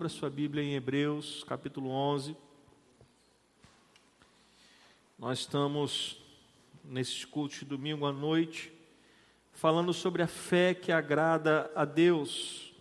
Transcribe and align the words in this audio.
Abra 0.00 0.08
sua 0.08 0.30
Bíblia 0.30 0.64
em 0.64 0.72
Hebreus, 0.72 1.44
capítulo 1.44 1.90
11. 1.90 2.34
Nós 5.18 5.40
estamos 5.40 6.18
nesses 6.82 7.26
cultos 7.26 7.58
de 7.58 7.66
domingo 7.66 8.06
à 8.06 8.10
noite, 8.10 8.72
falando 9.52 9.92
sobre 9.92 10.22
a 10.22 10.26
fé 10.26 10.72
que 10.72 10.90
agrada 10.90 11.70
a 11.74 11.84
Deus. 11.84 12.72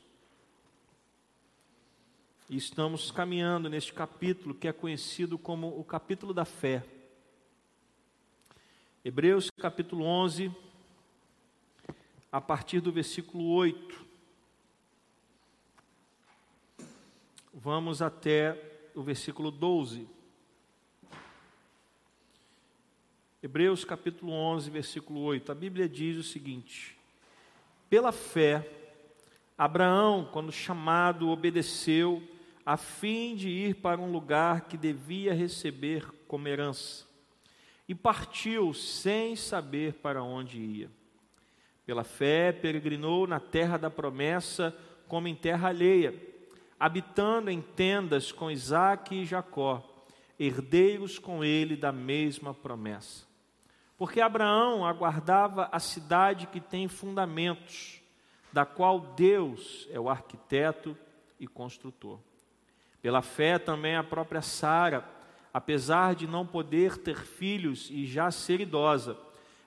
E 2.49 2.55
estamos 2.55 3.11
caminhando 3.11 3.69
neste 3.69 3.91
capítulo 3.91 4.55
que 4.55 4.69
é 4.69 4.71
conhecido 4.71 5.37
como 5.37 5.77
o 5.77 5.83
capítulo 5.83 6.33
da 6.33 6.45
fé. 6.45 6.85
Hebreus 9.03 9.51
capítulo 9.59 10.05
11, 10.05 10.55
a 12.31 12.39
partir 12.39 12.79
do 12.79 12.93
versículo 12.93 13.45
8. 13.49 14.08
Vamos 17.51 17.99
até 17.99 18.55
o 18.93 19.01
versículo 19.01 19.49
12. 19.49 20.07
Hebreus 23.41 23.83
capítulo 23.83 24.31
11, 24.31 24.69
versículo 24.69 25.21
8. 25.21 25.51
A 25.51 25.55
Bíblia 25.55 25.89
diz 25.89 26.17
o 26.17 26.23
seguinte: 26.23 26.95
Pela 27.89 28.11
fé, 28.11 28.69
Abraão, 29.57 30.29
quando 30.31 30.51
chamado, 30.51 31.29
obedeceu, 31.29 32.21
a 32.63 32.77
fim 32.77 33.35
de 33.35 33.49
ir 33.49 33.75
para 33.77 33.99
um 33.99 34.11
lugar 34.11 34.67
que 34.67 34.77
devia 34.77 35.33
receber 35.33 36.05
como 36.27 36.47
herança, 36.47 37.07
e 37.87 37.95
partiu 37.95 38.75
sem 38.75 39.35
saber 39.35 39.93
para 39.95 40.21
onde 40.21 40.59
ia. 40.59 40.91
Pela 41.83 42.03
fé, 42.03 42.51
peregrinou 42.51 43.25
na 43.25 43.39
terra 43.39 43.75
da 43.75 43.89
promessa, 43.89 44.77
como 45.07 45.27
em 45.27 45.33
terra 45.33 45.69
alheia 45.69 46.28
habitando 46.79 47.51
em 47.51 47.61
tendas 47.61 48.31
com 48.31 48.49
Isaac 48.49 49.13
e 49.13 49.25
Jacó, 49.25 49.83
herdeiros 50.39 51.19
com 51.19 51.43
ele 51.43 51.75
da 51.75 51.91
mesma 51.91 52.53
promessa. 52.53 53.27
Porque 53.97 54.21
Abraão 54.21 54.85
aguardava 54.85 55.67
a 55.71 55.79
cidade 55.79 56.47
que 56.47 56.61
tem 56.61 56.87
fundamentos, 56.87 58.01
da 58.53 58.65
qual 58.65 58.99
Deus 58.99 59.87
é 59.91 59.99
o 59.99 60.09
arquiteto 60.09 60.97
e 61.37 61.45
construtor. 61.45 62.17
Pela 63.01 63.21
fé 63.21 63.59
também 63.59 63.97
a 63.97 64.03
própria 64.03 64.41
Sara, 64.41 65.03
apesar 65.53 66.15
de 66.15 66.25
não 66.25 66.45
poder 66.45 66.97
ter 66.97 67.17
filhos 67.17 67.89
e 67.91 68.05
já 68.05 68.31
ser 68.31 68.61
idosa, 68.61 69.17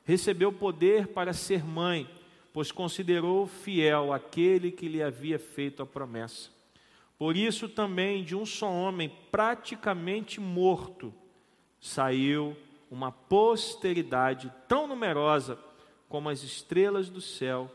recebeu 0.04 0.50
poder 0.50 1.08
para 1.08 1.32
ser 1.34 1.62
mãe, 1.64 2.08
pois 2.52 2.72
considerou 2.72 3.46
fiel 3.46 4.12
aquele 4.12 4.72
que 4.72 4.88
lhe 4.88 5.02
havia 5.02 5.38
feito 5.38 5.82
a 5.82 5.86
promessa. 5.86 6.50
Por 7.22 7.36
isso 7.36 7.68
também 7.68 8.24
de 8.24 8.34
um 8.34 8.44
só 8.44 8.68
homem 8.68 9.08
praticamente 9.30 10.40
morto 10.40 11.14
saiu 11.80 12.56
uma 12.90 13.12
posteridade 13.12 14.52
tão 14.66 14.88
numerosa 14.88 15.56
como 16.08 16.28
as 16.28 16.42
estrelas 16.42 17.08
do 17.08 17.20
céu 17.20 17.70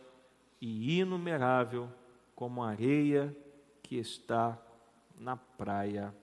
e 0.60 1.00
inumerável 1.00 1.90
como 2.36 2.62
a 2.62 2.72
areia 2.72 3.34
que 3.82 3.96
está 3.96 4.62
na 5.18 5.38
praia 5.38 6.14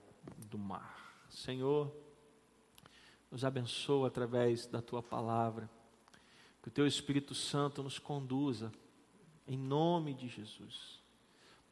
do 0.47 0.59
mar. 0.59 1.17
Senhor, 1.27 1.91
nos 3.31 3.43
abençoa 3.43 4.07
através 4.07 4.67
da 4.67 4.83
tua 4.83 5.01
palavra, 5.01 5.67
que 6.61 6.67
o 6.67 6.71
teu 6.71 6.85
Espírito 6.85 7.33
Santo 7.33 7.81
nos 7.81 7.97
conduza, 7.97 8.71
em 9.47 9.57
nome 9.57 10.13
de 10.13 10.27
Jesus 10.27 10.94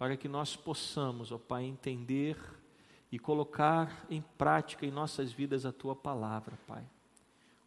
para 0.03 0.17
que 0.17 0.27
nós 0.27 0.53
possamos, 0.53 1.31
ó 1.31 1.37
Pai, 1.37 1.63
entender 1.63 2.37
e 3.09 3.17
colocar 3.17 4.05
em 4.09 4.21
prática 4.21 4.85
em 4.85 4.91
nossas 4.91 5.31
vidas 5.31 5.65
a 5.65 5.71
tua 5.71 5.95
palavra, 5.95 6.59
Pai. 6.67 6.85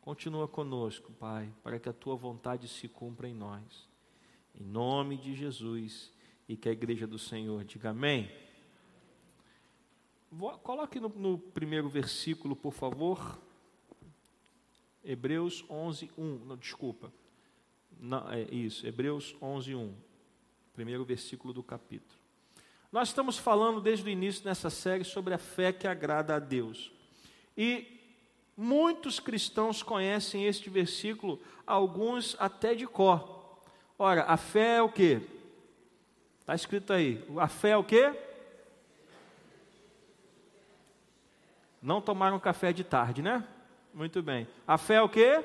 Continua 0.03 0.47
conosco, 0.47 1.11
Pai, 1.13 1.51
para 1.63 1.79
que 1.79 1.89
a 1.89 1.95
tua 1.95 2.15
vontade 2.15 2.69
se 2.69 2.89
cumpra 2.89 3.27
em 3.27 3.33
nós. 3.33 3.89
Em 4.55 4.63
nome 4.63 5.17
de 5.17 5.35
Jesus 5.35 6.13
e 6.47 6.59
que 6.59 6.69
a 6.69 6.73
igreja 6.73 7.07
do 7.07 7.19
Senhor 7.19 7.65
diga 7.65 7.89
amém. 7.89 8.31
Coloque 10.63 11.01
no, 11.01 11.09
no 11.09 11.39
primeiro 11.39 11.89
versículo, 11.89 12.55
por 12.55 12.75
favor. 12.75 13.41
Hebreus 15.03 15.65
11, 15.71 16.11
1. 16.19 16.45
Não, 16.45 16.57
desculpa. 16.59 17.11
Não, 17.99 18.31
é 18.31 18.43
isso, 18.55 18.87
Hebreus 18.87 19.35
11, 19.41 19.75
1. 19.75 19.95
Primeiro 20.75 21.03
versículo 21.03 21.55
do 21.55 21.63
capítulo. 21.63 22.16
Nós 22.97 23.09
estamos 23.09 23.37
falando 23.37 23.79
desde 23.79 24.07
o 24.07 24.09
início 24.09 24.43
nessa 24.43 24.71
série 24.71 25.05
sobre 25.05 25.35
a 25.35 25.39
fé 25.39 25.71
que 25.71 25.87
agrada 25.87 26.35
a 26.35 26.39
Deus. 26.39 26.91
E 27.55 27.87
muitos 28.57 29.21
cristãos 29.21 29.83
conhecem 29.83 30.47
este 30.47 30.71
versículo, 30.71 31.39
alguns 31.67 32.35
até 32.39 32.75
de 32.75 32.87
cor. 32.87 33.61
Ora, 33.99 34.23
a 34.23 34.39
fé 34.39 34.77
é 34.77 34.83
o 34.83 34.89
que? 34.89 35.21
Está 36.41 36.55
escrito 36.55 36.91
aí. 36.91 37.23
A 37.37 37.49
fé 37.49 37.73
é 37.73 37.77
o 37.77 37.85
que? 37.85 38.15
Não 41.83 42.01
tomaram 42.01 42.41
café 42.41 42.73
de 42.73 42.83
tarde, 42.83 43.21
né? 43.21 43.47
Muito 43.93 44.23
bem. 44.23 44.49
A 44.67 44.79
fé 44.79 44.95
é 44.95 45.03
o 45.03 45.09
que? 45.11 45.45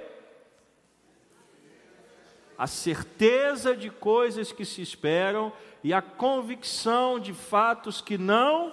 A 2.62 2.68
certeza 2.68 3.76
de 3.76 3.90
coisas 3.90 4.52
que 4.52 4.64
se 4.66 4.84
esperam 4.84 5.52
e 5.84 5.92
a 5.92 6.00
convicção 6.00 7.20
de 7.20 7.34
fatos 7.34 8.02
que 8.02 8.20
não 8.20 8.72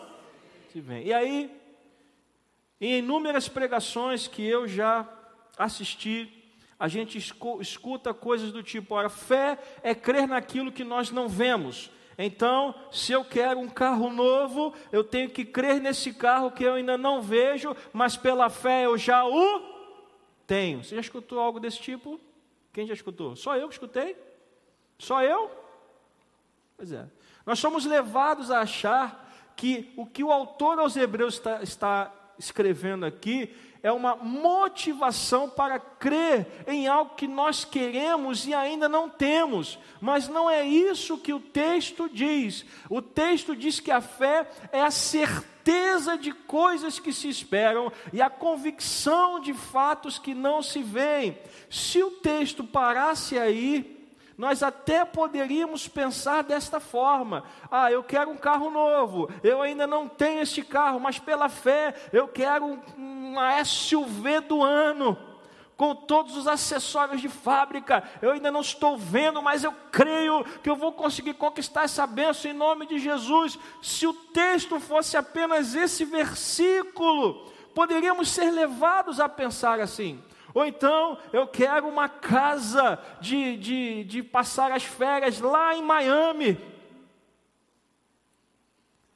se 0.71 0.79
veem. 0.79 1.07
E 1.07 1.13
aí, 1.15 1.51
em 2.79 2.99
inúmeras 2.99 3.49
pregações 3.49 4.29
que 4.29 4.47
eu 4.47 4.69
já 4.69 5.09
assisti, 5.57 6.31
a 6.79 6.87
gente 6.87 7.17
escuta 7.17 8.13
coisas 8.13 8.53
do 8.53 8.63
tipo: 8.63 8.95
ora, 8.95 9.09
fé 9.09 9.59
é 9.83 9.95
crer 9.95 10.29
naquilo 10.29 10.71
que 10.71 10.85
nós 10.85 11.11
não 11.11 11.27
vemos. 11.27 11.91
Então, 12.19 12.75
se 12.93 13.13
eu 13.13 13.25
quero 13.25 13.59
um 13.59 13.71
carro 13.71 14.13
novo, 14.13 14.75
eu 14.93 15.03
tenho 15.03 15.31
que 15.31 15.47
crer 15.47 15.81
nesse 15.81 16.13
carro 16.13 16.51
que 16.51 16.63
eu 16.63 16.75
ainda 16.75 16.99
não 16.99 17.23
vejo, 17.23 17.75
mas 17.91 18.19
pela 18.19 18.51
fé 18.51 18.85
eu 18.85 18.99
já 18.99 19.25
o 19.25 19.63
tenho. 20.47 20.85
Você 20.85 20.95
já 20.97 21.01
escutou 21.01 21.41
algo 21.41 21.59
desse 21.59 21.81
tipo? 21.81 22.21
Quem 22.79 22.87
já 22.87 22.95
escutou? 22.95 23.35
Só 23.35 23.57
eu 23.57 23.67
que 23.67 23.75
escutei? 23.75 24.17
Só 25.01 25.21
eu? 25.21 25.51
Pois 26.77 26.93
é. 26.93 27.09
Nós 27.45 27.59
somos 27.59 27.85
levados 27.85 28.53
a 28.53 28.61
achar 28.61 29.53
que 29.57 29.93
o 29.97 30.07
que 30.07 30.23
o 30.23 30.31
autor 30.31 30.79
aos 30.79 30.97
Hebreus 30.97 31.35
está, 31.35 31.61
está 31.61 32.15
escrevendo 32.39 33.05
aqui 33.05 33.53
é 33.83 33.91
uma 33.93 34.17
motivação 34.17 35.49
para 35.49 35.79
crer 35.79 36.47
em 36.67 36.87
algo 36.89 37.15
que 37.15 37.27
nós 37.27 37.65
queremos 37.65 38.47
e 38.47 38.55
ainda 38.55 38.89
não 38.89 39.09
temos. 39.09 39.79
Mas 40.01 40.29
não 40.29 40.49
é 40.49 40.65
isso 40.65 41.19
que 41.19 41.33
o 41.33 41.41
texto 41.41 42.09
diz. 42.09 42.65
O 42.89 43.03
texto 43.03 43.57
diz 43.57 43.81
que 43.81 43.91
a 43.91 44.01
fé 44.01 44.49
é 44.73 44.83
a 44.83 44.91
certeza 44.91 46.17
de 46.17 46.33
coisas 46.33 46.99
que 46.99 47.13
se 47.13 47.29
esperam 47.29 47.93
e 48.13 48.23
a 48.23 48.31
convicção 48.31 49.41
de 49.41 49.53
fatos 49.53 50.19
que 50.19 50.35
não 50.35 50.63
se 50.63 50.83
veem. 50.83 51.39
Se 51.71 52.03
o 52.03 52.11
texto 52.11 52.65
parasse 52.65 53.39
aí, 53.39 53.99
nós 54.39 54.63
até 54.63 55.05
poderíamos 55.05 55.89
pensar 55.89 56.43
desta 56.43 56.79
forma: 56.79 57.43
ah, 57.71 57.91
eu 57.91 58.05
quero 58.05 58.31
um 58.31 58.37
carro 58.37 58.71
novo, 58.71 59.29
eu 59.43 59.61
ainda 59.61 59.87
não 59.87 60.09
tenho 60.09 60.41
este 60.41 60.63
carro, 60.63 61.01
mas 61.01 61.19
pela 61.19 61.49
fé 61.49 61.95
eu 62.13 62.29
quero 62.29 62.79
uma 62.97 63.63
SUV 63.65 64.41
do 64.41 64.63
ano 64.63 65.19
com 65.79 65.95
todos 65.95 66.37
os 66.37 66.49
acessórios 66.49 67.21
de 67.21 67.29
fábrica. 67.29 68.03
Eu 68.21 68.33
ainda 68.33 68.51
não 68.51 68.61
estou 68.61 68.99
vendo, 68.99 69.41
mas 69.41 69.63
eu 69.63 69.73
creio 69.93 70.45
que 70.61 70.69
eu 70.69 70.75
vou 70.75 70.93
conseguir 70.93 71.35
conquistar 71.35 71.85
essa 71.85 72.05
bênção 72.05 72.51
em 72.51 72.55
nome 72.55 72.85
de 72.85 72.99
Jesus. 72.99 73.57
Se 73.81 74.05
o 74.05 74.13
texto 74.13 74.81
fosse 74.81 75.17
apenas 75.17 75.77
esse 75.77 76.05
versículo, 76.05 77.47
poderíamos 77.75 78.29
ser 78.29 78.51
levados 78.51 79.21
a 79.21 79.29
pensar 79.29 79.79
assim. 79.79 80.21
Ou 80.59 80.67
então 80.67 81.17
eu 81.33 81.47
quero 81.47 81.87
uma 81.87 82.09
casa 82.09 82.99
de, 83.21 83.57
de, 83.59 84.03
de 84.03 84.25
passar 84.25 84.73
as 84.73 84.83
férias 84.83 85.39
lá 85.39 85.73
em 85.73 85.83
Miami. 85.83 86.59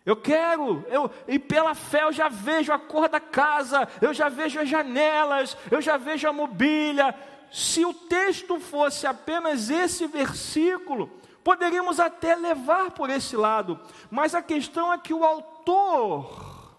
Eu 0.07 0.15
quero, 0.15 0.85
eu, 0.87 1.11
e 1.27 1.41
pela 1.41 1.75
fé 1.75 2.05
eu 2.05 2.13
já 2.13 2.29
vejo 2.29 2.73
a 2.73 2.79
cor 2.79 3.09
da 3.09 3.19
casa, 3.19 3.89
eu 4.01 4.15
já 4.15 4.29
vejo 4.29 4.61
as 4.61 4.69
janelas, 4.69 5.57
eu 5.69 5.81
já 5.81 5.97
vejo 5.97 6.29
a 6.29 6.33
mobília. 6.33 7.13
Se 7.51 7.85
o 7.85 7.93
texto 7.93 8.61
fosse 8.61 9.05
apenas 9.05 9.69
esse 9.69 10.07
versículo, 10.07 11.11
poderíamos 11.43 11.99
até 11.99 12.37
levar 12.37 12.93
por 12.93 13.11
esse 13.11 13.37
lado, 13.37 13.81
mas 14.09 14.33
a 14.33 14.43
questão 14.43 14.93
é 14.93 14.99
que 14.99 15.13
o 15.13 15.25
autor, 15.25 16.77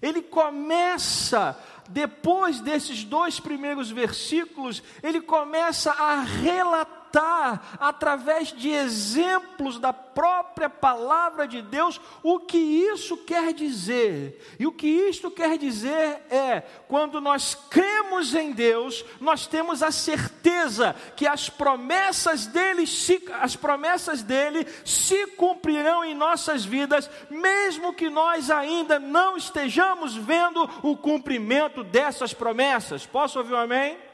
ele 0.00 0.22
começa 0.22 1.58
depois 1.90 2.60
desses 2.60 3.04
dois 3.04 3.40
primeiros 3.40 3.90
versículos, 3.90 4.82
ele 5.02 5.20
começa 5.20 5.90
a 5.90 6.20
relatar 6.20 6.99
através 7.78 8.52
de 8.52 8.70
exemplos 8.70 9.78
da 9.78 9.92
própria 9.92 10.68
palavra 10.68 11.46
de 11.46 11.62
Deus, 11.62 12.00
o 12.22 12.40
que 12.40 12.58
isso 12.58 13.16
quer 13.18 13.52
dizer. 13.52 14.56
E 14.58 14.66
o 14.66 14.72
que 14.72 14.86
isto 14.86 15.30
quer 15.30 15.56
dizer 15.58 16.22
é: 16.30 16.62
quando 16.88 17.20
nós 17.20 17.54
cremos 17.54 18.34
em 18.34 18.52
Deus, 18.52 19.04
nós 19.20 19.46
temos 19.46 19.82
a 19.82 19.90
certeza 19.90 20.94
que 21.16 21.26
as 21.26 21.48
promessas 21.48 22.46
dele 22.46 22.86
se, 22.86 23.22
as 23.40 23.56
promessas 23.56 24.22
dele 24.22 24.66
se 24.84 25.26
cumprirão 25.28 26.04
em 26.04 26.14
nossas 26.14 26.64
vidas, 26.64 27.10
mesmo 27.30 27.94
que 27.94 28.10
nós 28.10 28.50
ainda 28.50 28.98
não 28.98 29.36
estejamos 29.36 30.14
vendo 30.14 30.68
o 30.82 30.96
cumprimento 30.96 31.82
dessas 31.82 32.34
promessas. 32.34 33.06
Posso 33.06 33.38
ouvir 33.38 33.54
um 33.54 33.58
amém? 33.58 34.09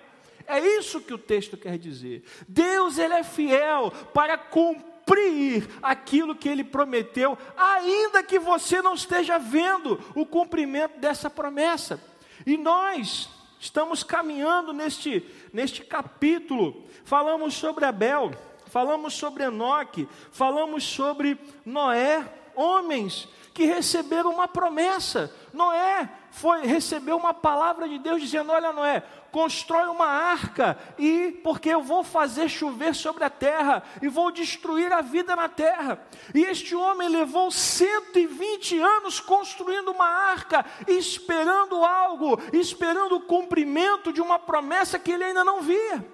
É 0.47 0.61
isso 0.61 1.01
que 1.01 1.13
o 1.13 1.19
texto 1.19 1.57
quer 1.57 1.79
dizer. 1.79 2.25
Deus 2.49 2.99
ele 2.99 3.15
é 3.15 3.23
fiel 3.23 3.91
para 4.15 4.39
cumprir 4.39 5.69
aquilo 5.83 6.35
que 6.35 6.49
ele 6.49 6.65
prometeu, 6.65 7.37
ainda 7.57 8.23
que 8.23 8.39
você 8.39 8.81
não 8.83 8.95
esteja 8.95 9.39
vendo 9.39 10.01
o 10.15 10.25
cumprimento 10.25 10.99
dessa 10.99 11.29
promessa. 11.29 12.01
E 12.45 12.57
nós 12.57 13.29
estamos 13.59 14.03
caminhando 14.03 14.73
neste 14.73 15.25
neste 15.53 15.83
capítulo. 15.83 16.85
Falamos 17.05 17.55
sobre 17.55 17.85
Abel, 17.85 18.33
falamos 18.67 19.15
sobre 19.15 19.45
Enoque, 19.45 20.09
falamos 20.31 20.85
sobre 20.85 21.39
Noé, 21.65 22.25
homens 22.55 23.29
que 23.55 23.65
receberam 23.65 24.31
uma 24.31 24.47
promessa. 24.47 25.35
Noé 25.53 26.11
foi 26.37 26.67
recebeu 26.67 27.17
uma 27.17 27.33
palavra 27.33 27.89
de 27.89 27.99
Deus 27.99 28.21
dizendo: 28.21 28.53
"Olha, 28.53 28.71
Noé, 28.71 29.03
constrói 29.33 29.89
uma 29.89 30.07
arca 30.07 30.79
e 30.99 31.33
porque 31.43 31.71
eu 31.71 31.83
vou 31.83 32.05
fazer 32.05 32.47
chover 32.51 32.95
sobre 32.95 33.25
a 33.25 33.31
terra 33.31 33.83
e 34.03 34.09
vou 34.09 34.31
destruir 34.31 34.93
a 34.93 35.01
vida 35.01 35.35
na 35.35 35.49
terra". 35.49 35.99
E 36.35 36.45
este 36.45 36.77
homem 36.77 37.09
levou 37.09 37.51
120 37.51 38.79
anos 38.79 39.19
construindo 39.19 39.91
uma 39.91 40.07
arca, 40.07 40.65
esperando 40.87 41.83
algo, 41.83 42.39
esperando 42.53 43.17
o 43.17 43.23
cumprimento 43.23 44.13
de 44.13 44.21
uma 44.21 44.39
promessa 44.39 44.99
que 44.99 45.13
ele 45.13 45.25
ainda 45.25 45.43
não 45.43 45.63
via. 45.63 46.05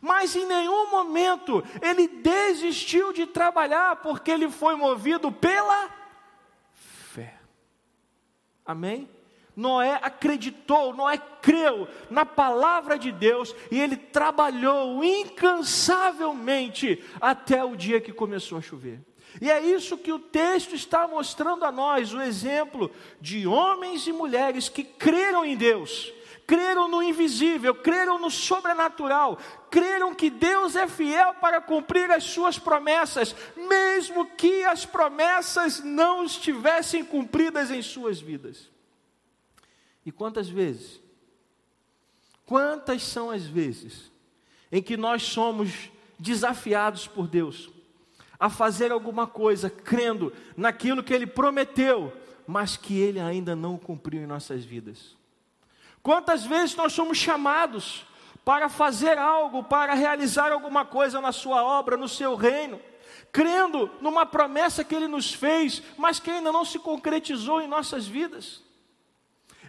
Mas 0.00 0.36
em 0.36 0.46
nenhum 0.46 0.88
momento 0.88 1.64
ele 1.82 2.06
desistiu 2.06 3.12
de 3.12 3.26
trabalhar, 3.26 3.96
porque 3.96 4.30
ele 4.30 4.48
foi 4.48 4.76
movido 4.76 5.32
pela 5.32 5.90
fé. 6.72 7.40
Amém? 8.64 9.10
Noé 9.54 9.98
acreditou, 10.02 10.94
Noé 10.94 11.20
creu 11.40 11.86
na 12.10 12.24
palavra 12.24 12.98
de 12.98 13.12
Deus 13.12 13.54
e 13.70 13.78
ele 13.78 13.96
trabalhou 13.96 15.04
incansavelmente 15.04 17.04
até 17.20 17.62
o 17.62 17.76
dia 17.76 18.00
que 18.00 18.12
começou 18.12 18.58
a 18.58 18.62
chover. 18.62 19.00
E 19.40 19.50
é 19.50 19.60
isso 19.60 19.96
que 19.96 20.12
o 20.12 20.18
texto 20.18 20.74
está 20.74 21.06
mostrando 21.06 21.64
a 21.64 21.72
nós, 21.72 22.12
o 22.12 22.20
exemplo 22.20 22.90
de 23.20 23.46
homens 23.46 24.06
e 24.06 24.12
mulheres 24.12 24.68
que 24.68 24.84
creram 24.84 25.44
em 25.44 25.56
Deus, 25.56 26.12
creram 26.46 26.88
no 26.88 27.02
invisível, 27.02 27.74
creram 27.74 28.18
no 28.18 28.30
sobrenatural, 28.30 29.38
creram 29.70 30.14
que 30.14 30.28
Deus 30.28 30.76
é 30.76 30.86
fiel 30.86 31.34
para 31.34 31.60
cumprir 31.60 32.10
as 32.10 32.24
suas 32.24 32.58
promessas, 32.58 33.34
mesmo 33.56 34.26
que 34.26 34.64
as 34.64 34.84
promessas 34.84 35.82
não 35.82 36.24
estivessem 36.24 37.04
cumpridas 37.04 37.70
em 37.70 37.80
suas 37.80 38.20
vidas. 38.20 38.71
E 40.04 40.10
quantas 40.10 40.48
vezes? 40.48 41.00
Quantas 42.46 43.02
são 43.02 43.30
as 43.30 43.44
vezes 43.44 44.10
em 44.70 44.82
que 44.82 44.96
nós 44.96 45.22
somos 45.22 45.90
desafiados 46.18 47.06
por 47.06 47.26
Deus 47.26 47.70
a 48.38 48.50
fazer 48.50 48.90
alguma 48.90 49.26
coisa 49.26 49.70
crendo 49.70 50.32
naquilo 50.56 51.02
que 51.02 51.14
Ele 51.14 51.26
prometeu, 51.26 52.12
mas 52.46 52.76
que 52.76 52.98
Ele 52.98 53.20
ainda 53.20 53.54
não 53.54 53.78
cumpriu 53.78 54.22
em 54.22 54.26
nossas 54.26 54.64
vidas? 54.64 55.16
Quantas 56.02 56.44
vezes 56.44 56.74
nós 56.74 56.92
somos 56.92 57.16
chamados 57.16 58.04
para 58.44 58.68
fazer 58.68 59.18
algo, 59.18 59.62
para 59.62 59.94
realizar 59.94 60.50
alguma 60.50 60.84
coisa 60.84 61.20
na 61.20 61.30
Sua 61.30 61.62
obra, 61.62 61.96
no 61.96 62.08
Seu 62.08 62.34
reino, 62.34 62.80
crendo 63.30 63.88
numa 64.00 64.26
promessa 64.26 64.82
que 64.82 64.94
Ele 64.94 65.06
nos 65.06 65.32
fez, 65.32 65.80
mas 65.96 66.18
que 66.18 66.30
ainda 66.30 66.50
não 66.50 66.64
se 66.64 66.78
concretizou 66.78 67.60
em 67.60 67.68
nossas 67.68 68.06
vidas? 68.06 68.61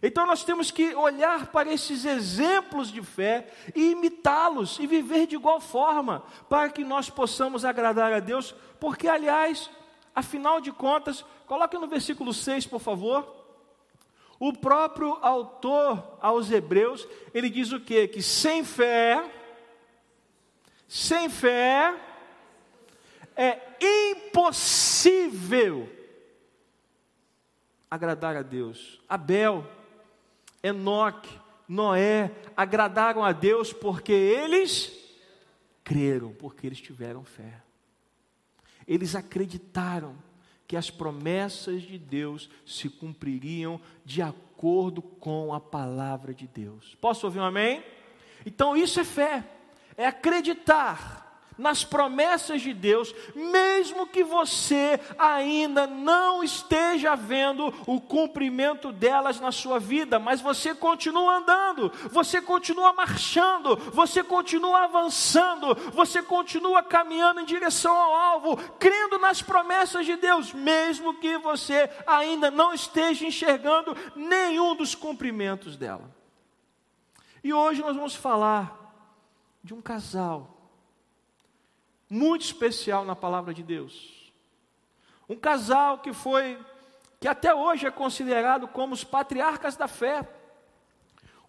Então 0.05 0.25
nós 0.25 0.43
temos 0.43 0.69
que 0.69 0.93
olhar 0.93 1.47
para 1.47 1.71
esses 1.71 2.03
exemplos 2.03 2.91
de 2.91 3.01
fé 3.01 3.47
e 3.73 3.91
imitá-los 3.91 4.77
e 4.77 4.85
viver 4.85 5.25
de 5.25 5.35
igual 5.35 5.61
forma, 5.61 6.25
para 6.49 6.69
que 6.69 6.83
nós 6.83 7.09
possamos 7.09 7.63
agradar 7.63 8.11
a 8.11 8.19
Deus, 8.19 8.53
porque 8.81 9.07
aliás, 9.07 9.69
afinal 10.13 10.59
de 10.59 10.73
contas, 10.73 11.23
coloque 11.47 11.77
no 11.77 11.87
versículo 11.87 12.33
6, 12.33 12.67
por 12.67 12.81
favor. 12.81 13.33
O 14.37 14.51
próprio 14.51 15.17
autor 15.21 16.17
aos 16.19 16.51
Hebreus, 16.51 17.07
ele 17.33 17.49
diz 17.49 17.71
o 17.71 17.79
quê? 17.79 18.05
Que 18.05 18.21
sem 18.21 18.61
fé, 18.65 19.23
sem 20.85 21.29
fé, 21.29 21.95
é 23.37 23.57
impossível 24.11 25.89
agradar 27.89 28.35
a 28.35 28.41
Deus. 28.41 28.99
Abel, 29.07 29.65
Enoque, 30.63 31.37
Noé 31.67 32.31
agradaram 32.55 33.23
a 33.23 33.33
Deus 33.33 33.73
porque 33.73 34.13
eles 34.13 34.91
creram, 35.83 36.33
porque 36.33 36.65
eles 36.65 36.79
tiveram 36.79 37.23
fé. 37.23 37.61
Eles 38.87 39.15
acreditaram 39.15 40.15
que 40.67 40.77
as 40.77 40.89
promessas 40.89 41.81
de 41.81 41.97
Deus 41.97 42.49
se 42.65 42.89
cumpririam 42.89 43.79
de 44.05 44.21
acordo 44.21 45.01
com 45.01 45.53
a 45.53 45.59
palavra 45.59 46.33
de 46.33 46.47
Deus. 46.47 46.95
Posso 47.01 47.27
ouvir 47.27 47.39
um 47.39 47.43
amém? 47.43 47.83
Então 48.45 48.75
isso 48.75 48.99
é 48.99 49.03
fé, 49.03 49.43
é 49.97 50.05
acreditar 50.05 51.23
nas 51.57 51.83
promessas 51.83 52.61
de 52.61 52.73
Deus, 52.73 53.13
mesmo 53.35 54.07
que 54.07 54.23
você 54.23 54.99
ainda 55.17 55.87
não 55.87 56.43
esteja 56.43 57.15
vendo 57.15 57.73
o 57.85 57.99
cumprimento 57.99 58.91
delas 58.91 59.39
na 59.39 59.51
sua 59.51 59.79
vida, 59.79 60.19
mas 60.19 60.41
você 60.41 60.73
continua 60.73 61.37
andando, 61.37 61.91
você 62.11 62.41
continua 62.41 62.93
marchando, 62.93 63.75
você 63.91 64.23
continua 64.23 64.83
avançando, 64.83 65.75
você 65.91 66.21
continua 66.21 66.83
caminhando 66.83 67.41
em 67.41 67.45
direção 67.45 67.95
ao 67.95 68.13
alvo, 68.13 68.57
crendo 68.79 69.17
nas 69.19 69.41
promessas 69.41 70.05
de 70.05 70.15
Deus, 70.15 70.53
mesmo 70.53 71.15
que 71.15 71.37
você 71.37 71.89
ainda 72.05 72.49
não 72.49 72.73
esteja 72.73 73.25
enxergando 73.25 73.95
nenhum 74.15 74.75
dos 74.75 74.95
cumprimentos 74.95 75.75
dela. 75.75 76.09
E 77.43 77.53
hoje 77.53 77.81
nós 77.81 77.95
vamos 77.95 78.15
falar 78.15 78.79
de 79.63 79.73
um 79.73 79.81
casal 79.81 80.52
muito 82.13 82.43
especial 82.43 83.03
na 83.03 83.15
palavra 83.15 83.55
de 83.55 83.63
Deus. 83.63 84.31
Um 85.27 85.35
casal 85.35 85.97
que 85.97 86.13
foi, 86.13 86.59
que 87.19 87.27
até 87.27 87.55
hoje 87.55 87.87
é 87.87 87.91
considerado 87.91 88.67
como 88.67 88.93
os 88.93 89.03
patriarcas 89.03 89.75
da 89.75 89.87
fé. 89.87 90.29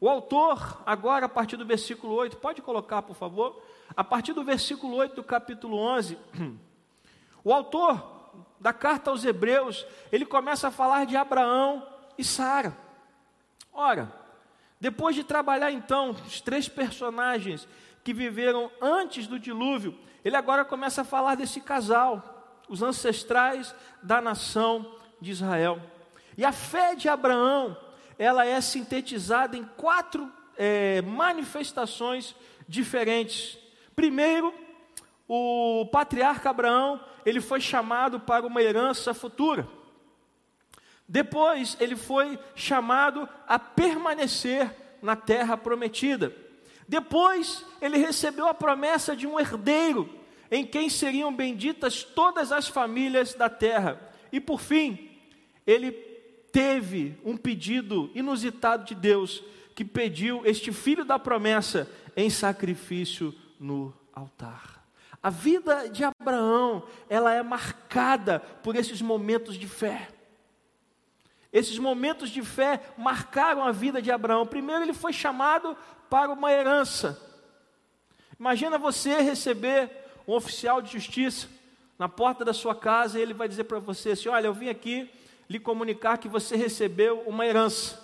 O 0.01 0.09
autor, 0.09 0.83
agora 0.87 1.27
a 1.27 1.29
partir 1.29 1.59
do 1.59 1.67
versículo 1.67 2.15
8, 2.15 2.39
pode 2.39 2.63
colocar 2.63 3.03
por 3.03 3.15
favor? 3.15 3.63
A 3.95 4.03
partir 4.03 4.33
do 4.33 4.43
versículo 4.43 4.97
8 4.97 5.17
do 5.17 5.23
capítulo 5.23 5.77
11, 5.77 6.17
o 7.45 7.53
autor 7.53 8.33
da 8.59 8.73
carta 8.73 9.11
aos 9.11 9.23
Hebreus, 9.23 9.87
ele 10.11 10.25
começa 10.25 10.69
a 10.69 10.71
falar 10.71 11.05
de 11.05 11.15
Abraão 11.15 11.87
e 12.17 12.25
Sara. 12.25 12.75
Ora, 13.71 14.11
depois 14.81 15.15
de 15.15 15.25
trabalhar 15.25 15.71
então 15.71 16.13
os 16.13 16.41
três 16.41 16.71
personagens 16.71 17.69
que 18.05 18.13
viveram 18.13 18.71
antes 18.81 19.27
do 19.27 19.39
dilúvio, 19.39 19.99
ele 20.23 20.37
agora 20.37 20.65
começa 20.65 21.01
a 21.01 21.05
falar 21.05 21.35
desse 21.35 21.61
casal, 21.61 22.63
os 22.69 22.83
ancestrais 22.83 23.75
da 24.03 24.21
nação 24.21 24.95
de 25.21 25.31
Israel. 25.31 25.81
E 26.37 26.45
a 26.45 26.53
fé 26.53 26.95
de 26.95 27.09
Abraão, 27.09 27.77
ela 28.19 28.45
é 28.45 28.61
sintetizada 28.61 29.57
em 29.57 29.65
quatro 29.65 30.31
é, 30.57 31.01
manifestações 31.03 32.37
diferentes. 32.69 33.59
Primeiro, 33.97 34.53
o 35.27 35.87
patriarca 35.91 36.51
Abraão, 36.51 37.01
ele 37.25 37.41
foi 37.41 37.61
chamado 37.61 38.21
para 38.21 38.47
uma 38.47 38.63
herança 38.63 39.15
futura. 39.15 39.67
Depois, 41.09 41.77
ele 41.81 41.97
foi 41.97 42.39
chamado 42.55 43.29
a 43.47 43.59
permanecer 43.59 44.75
na 45.03 45.17
terra 45.17 45.57
prometida. 45.57 46.44
Depois, 46.89 47.65
ele 47.81 47.97
recebeu 47.97 48.47
a 48.47 48.55
promessa 48.55 49.17
de 49.17 49.27
um 49.27 49.39
herdeiro, 49.39 50.09
em 50.51 50.65
quem 50.67 50.89
seriam 50.89 51.35
benditas 51.35 52.03
todas 52.03 52.53
as 52.53 52.69
famílias 52.69 53.35
da 53.35 53.49
terra. 53.49 54.01
E 54.31 54.41
por 54.41 54.61
fim, 54.61 55.11
ele 55.67 55.93
teve 56.53 57.19
um 57.25 57.37
pedido 57.37 58.11
inusitado 58.15 58.85
de 58.85 58.95
Deus, 58.95 59.43
que 59.75 59.85
pediu 59.85 60.43
este 60.45 60.71
filho 60.73 61.05
da 61.05 61.19
promessa 61.19 61.91
em 62.17 62.31
sacrifício 62.31 63.35
no 63.59 63.93
altar. 64.13 64.85
A 65.23 65.31
vida 65.31 65.89
de 65.89 66.05
Abraão, 66.05 66.85
ela 67.09 67.33
é 67.33 67.43
marcada 67.43 68.39
por 68.39 68.77
esses 68.77 69.01
momentos 69.01 69.57
de 69.57 69.67
fé. 69.67 70.09
Esses 71.53 71.79
momentos 71.79 72.31
de 72.31 72.43
fé 72.43 72.81
marcaram 72.99 73.65
a 73.65 73.73
vida 73.73 74.03
de 74.03 74.11
Abraão. 74.11 74.45
Primeiro, 74.45 74.83
ele 74.83 74.93
foi 74.93 75.13
chamado 75.13 75.77
para 76.15 76.33
uma 76.33 76.53
herança. 76.53 77.21
Imagina 78.39 78.79
você 78.79 79.21
receber 79.21 79.91
um 80.29 80.35
oficial 80.35 80.81
de 80.81 80.93
justiça 80.93 81.49
na 81.99 82.09
porta 82.09 82.45
da 82.45 82.53
sua 82.53 82.73
casa 82.73 83.19
e 83.19 83.23
ele 83.23 83.35
vai 83.35 83.49
dizer 83.49 83.65
para 83.65 83.81
você 83.81 84.11
assim: 84.11 84.29
Olha, 84.29 84.47
eu 84.47 84.55
vim 84.55 84.69
aqui 84.69 85.11
lhe 85.51 85.59
comunicar 85.59 86.19
que 86.19 86.29
você 86.29 86.55
recebeu 86.55 87.23
uma 87.27 87.45
herança. 87.45 88.01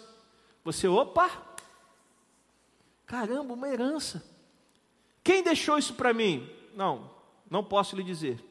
Você, 0.64 0.88
opa, 0.88 1.30
caramba, 3.06 3.54
uma 3.54 3.68
herança. 3.68 4.24
Quem 5.22 5.40
deixou 5.40 5.78
isso 5.78 5.94
para 5.94 6.12
mim? 6.12 6.50
Não, 6.74 7.08
não 7.48 7.62
posso 7.62 7.94
lhe 7.94 8.02
dizer. 8.02 8.44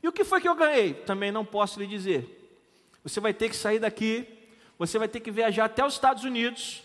E 0.00 0.06
o 0.06 0.12
que 0.12 0.22
foi 0.22 0.40
que 0.40 0.48
eu 0.48 0.54
ganhei? 0.54 0.94
Também 0.94 1.32
não 1.32 1.44
posso 1.44 1.80
lhe 1.80 1.88
dizer. 1.88 2.56
Você 3.02 3.18
vai 3.18 3.34
ter 3.34 3.48
que 3.48 3.56
sair 3.56 3.80
daqui, 3.80 4.28
você 4.78 4.96
vai 4.96 5.08
ter 5.08 5.18
que 5.18 5.32
viajar 5.32 5.64
até 5.64 5.84
os 5.84 5.94
Estados 5.94 6.22
Unidos, 6.22 6.84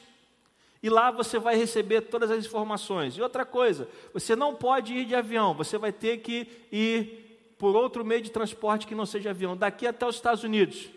e 0.84 0.90
lá 0.90 1.12
você 1.12 1.38
vai 1.38 1.56
receber 1.56 2.02
todas 2.02 2.32
as 2.32 2.46
informações. 2.46 3.16
E 3.16 3.22
outra 3.22 3.46
coisa, 3.46 3.88
você 4.14 4.36
não 4.36 4.56
pode 4.56 4.94
ir 4.94 5.06
de 5.06 5.16
avião, 5.16 5.54
você 5.54 5.78
vai 5.78 5.92
ter 5.92 6.18
que 6.18 6.48
ir 6.72 7.54
por 7.58 7.76
outro 7.76 8.04
meio 8.04 8.22
de 8.22 8.32
transporte 8.32 8.88
que 8.88 8.96
não 8.96 9.06
seja 9.06 9.30
avião, 9.30 9.56
daqui 9.56 9.86
até 9.86 10.08
os 10.08 10.16
Estados 10.16 10.44
Unidos. 10.44 10.90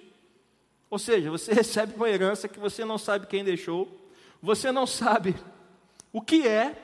Ou 0.88 0.98
seja, 0.98 1.30
você 1.30 1.52
recebe 1.54 1.94
uma 1.96 2.08
herança 2.08 2.48
que 2.48 2.58
você 2.58 2.84
não 2.84 2.96
sabe 2.96 3.26
quem 3.26 3.44
deixou, 3.44 3.88
você 4.40 4.72
não 4.72 4.86
sabe 4.86 5.36
o 6.12 6.22
que 6.22 6.46
é, 6.46 6.80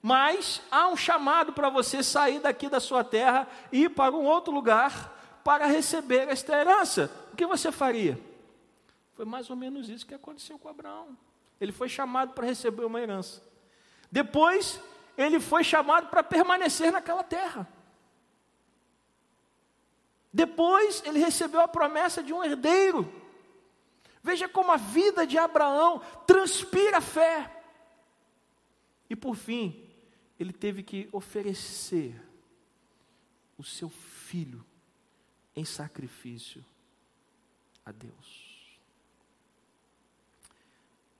mas 0.00 0.62
há 0.70 0.88
um 0.88 0.96
chamado 0.96 1.52
para 1.52 1.68
você 1.68 2.02
sair 2.02 2.40
daqui 2.40 2.68
da 2.68 2.80
sua 2.80 3.04
terra 3.04 3.46
e 3.70 3.84
ir 3.84 3.90
para 3.90 4.14
um 4.14 4.24
outro 4.24 4.52
lugar 4.52 5.40
para 5.44 5.66
receber 5.66 6.28
esta 6.28 6.58
herança. 6.58 7.10
O 7.32 7.36
que 7.36 7.46
você 7.46 7.70
faria? 7.70 8.18
Foi 9.14 9.24
mais 9.24 9.50
ou 9.50 9.56
menos 9.56 9.88
isso 9.88 10.06
que 10.06 10.14
aconteceu 10.14 10.58
com 10.58 10.68
Abraão. 10.68 11.16
Ele 11.62 11.70
foi 11.70 11.88
chamado 11.88 12.32
para 12.32 12.44
receber 12.44 12.84
uma 12.84 13.00
herança. 13.00 13.40
Depois, 14.10 14.80
ele 15.16 15.38
foi 15.38 15.62
chamado 15.62 16.08
para 16.08 16.20
permanecer 16.20 16.90
naquela 16.90 17.22
terra. 17.22 17.68
Depois, 20.32 21.00
ele 21.06 21.20
recebeu 21.20 21.60
a 21.60 21.68
promessa 21.68 22.20
de 22.20 22.32
um 22.32 22.42
herdeiro. 22.42 23.08
Veja 24.24 24.48
como 24.48 24.72
a 24.72 24.76
vida 24.76 25.24
de 25.24 25.38
Abraão 25.38 26.00
transpira 26.26 27.00
fé. 27.00 27.62
E 29.08 29.14
por 29.14 29.36
fim, 29.36 29.88
ele 30.40 30.52
teve 30.52 30.82
que 30.82 31.08
oferecer 31.12 32.20
o 33.56 33.62
seu 33.62 33.88
filho 33.88 34.66
em 35.54 35.64
sacrifício 35.64 36.64
a 37.86 37.92
Deus. 37.92 38.41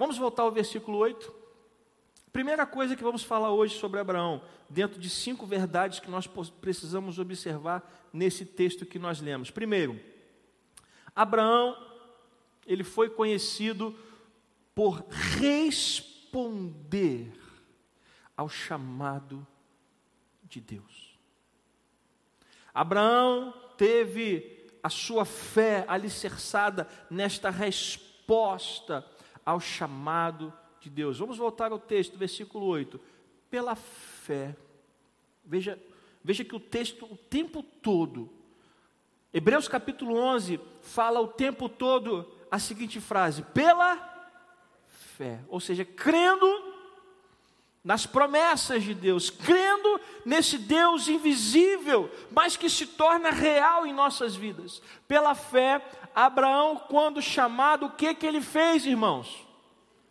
Vamos 0.02 0.18
voltar 0.18 0.42
ao 0.42 0.50
versículo 0.50 0.98
8. 0.98 1.32
Primeira 2.32 2.66
coisa 2.66 2.96
que 2.96 3.04
vamos 3.04 3.22
falar 3.22 3.52
hoje 3.52 3.78
sobre 3.78 4.00
Abraão, 4.00 4.42
dentro 4.68 4.98
de 4.98 5.08
cinco 5.08 5.46
verdades 5.46 6.00
que 6.00 6.10
nós 6.10 6.26
precisamos 6.60 7.20
observar 7.20 7.88
nesse 8.12 8.44
texto 8.44 8.84
que 8.84 8.98
nós 8.98 9.20
lemos. 9.20 9.48
Primeiro, 9.48 10.00
Abraão, 11.14 11.76
ele 12.66 12.82
foi 12.82 13.10
conhecido 13.10 13.96
por 14.74 15.06
responder 15.38 17.32
ao 18.36 18.48
chamado 18.48 19.46
de 20.42 20.60
Deus. 20.60 21.16
Abraão 22.74 23.54
teve 23.76 24.66
a 24.82 24.88
sua 24.88 25.24
fé 25.24 25.84
alicerçada 25.86 26.88
nesta 27.08 27.50
resposta 27.50 29.06
ao 29.44 29.60
chamado 29.60 30.52
de 30.80 30.90
Deus. 30.90 31.18
Vamos 31.18 31.38
voltar 31.38 31.72
ao 31.72 31.78
texto, 31.78 32.18
versículo 32.18 32.66
8. 32.66 33.00
Pela 33.50 33.74
fé, 33.74 34.56
veja, 35.44 35.78
veja 36.22 36.44
que 36.44 36.56
o 36.56 36.60
texto, 36.60 37.06
o 37.06 37.16
tempo 37.16 37.62
todo, 37.62 38.30
Hebreus 39.32 39.68
capítulo 39.68 40.14
11, 40.16 40.60
fala 40.82 41.20
o 41.20 41.28
tempo 41.28 41.68
todo 41.68 42.30
a 42.50 42.58
seguinte 42.58 43.00
frase: 43.00 43.42
pela 43.42 43.96
fé, 44.86 45.40
ou 45.48 45.60
seja, 45.60 45.84
crendo 45.84 46.71
nas 47.84 48.06
promessas 48.06 48.84
de 48.84 48.94
Deus, 48.94 49.28
crendo 49.28 50.00
nesse 50.24 50.56
Deus 50.56 51.08
invisível, 51.08 52.10
mas 52.30 52.56
que 52.56 52.70
se 52.70 52.86
torna 52.86 53.30
real 53.30 53.86
em 53.86 53.92
nossas 53.92 54.36
vidas. 54.36 54.80
Pela 55.08 55.34
fé, 55.34 55.84
Abraão, 56.14 56.76
quando 56.88 57.20
chamado, 57.20 57.86
o 57.86 57.90
que 57.90 58.14
que 58.14 58.26
ele 58.26 58.40
fez, 58.40 58.86
irmãos? 58.86 59.44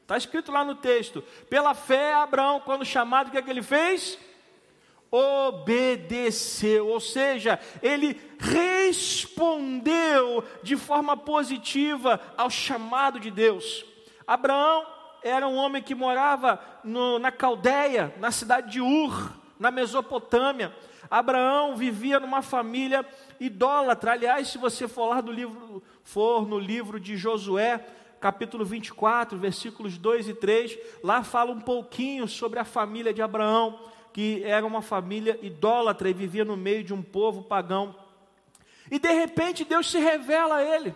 Está 0.02 0.18
escrito 0.18 0.52
lá 0.52 0.66
no 0.66 0.76
texto. 0.76 1.24
Pela 1.50 1.74
fé, 1.74 2.14
Abraão, 2.14 2.60
quando 2.60 2.84
chamado, 2.84 3.30
o 3.30 3.32
que 3.32 3.42
que 3.42 3.50
ele 3.50 3.64
fez? 3.64 4.20
Obedeceu, 5.10 6.88
ou 6.88 7.00
seja, 7.00 7.58
ele 7.82 8.20
respondeu 8.38 10.44
de 10.62 10.76
forma 10.76 11.16
positiva 11.16 12.20
ao 12.38 12.50
chamado 12.50 13.20
de 13.20 13.32
Deus. 13.32 13.86
Abraão 14.28 14.86
era 15.24 15.48
um 15.48 15.56
homem 15.56 15.82
que 15.82 15.96
morava 15.96 16.60
no, 16.84 17.20
na 17.20 17.32
Caldeia, 17.32 18.14
na 18.20 18.32
cidade 18.32 18.72
de 18.72 18.82
Ur, 18.82 19.34
na 19.60 19.70
Mesopotâmia. 19.70 20.74
Abraão 21.10 21.76
vivia 21.76 22.20
numa 22.20 22.42
família 22.42 23.06
idólatra. 23.40 24.14
Aliás, 24.14 24.48
se 24.48 24.58
você 24.58 24.88
for 24.88 25.08
lá 25.08 25.22
do 25.22 25.32
livro, 25.32 25.84
for 26.04 26.48
no 26.48 26.58
livro 26.58 27.00
de 27.00 27.18
Josué, 27.18 27.86
capítulo 28.20 28.64
24, 28.64 29.38
versículos 29.38 29.98
2 29.98 30.30
e 30.30 30.34
3, 30.34 30.78
lá 31.04 31.24
fala 31.24 31.52
um 31.52 31.60
pouquinho 31.60 32.28
sobre 32.28 32.60
a 32.60 32.64
família 32.64 33.14
de 33.14 33.22
Abraão, 33.22 33.80
que 34.14 34.44
era 34.44 34.66
uma 34.66 34.82
família 34.82 35.40
idólatra 35.42 36.10
e 36.10 36.14
vivia 36.14 36.46
no 36.46 36.56
meio 36.56 36.84
de 36.84 36.94
um 36.94 37.02
povo 37.02 37.44
pagão. 37.44 37.96
E 38.90 39.00
de 39.00 39.12
repente 39.12 39.64
Deus 39.64 39.90
se 39.90 40.00
revela 40.00 40.58
a 40.58 40.64
ele. 40.64 40.94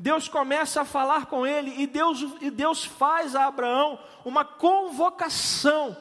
Deus 0.00 0.28
começa 0.28 0.80
a 0.80 0.84
falar 0.86 1.26
com 1.26 1.46
ele 1.46 1.74
e 1.76 1.86
Deus, 1.86 2.24
e 2.40 2.50
Deus 2.50 2.86
faz 2.86 3.36
a 3.36 3.44
Abraão 3.44 3.98
uma 4.24 4.46
convocação. 4.46 5.94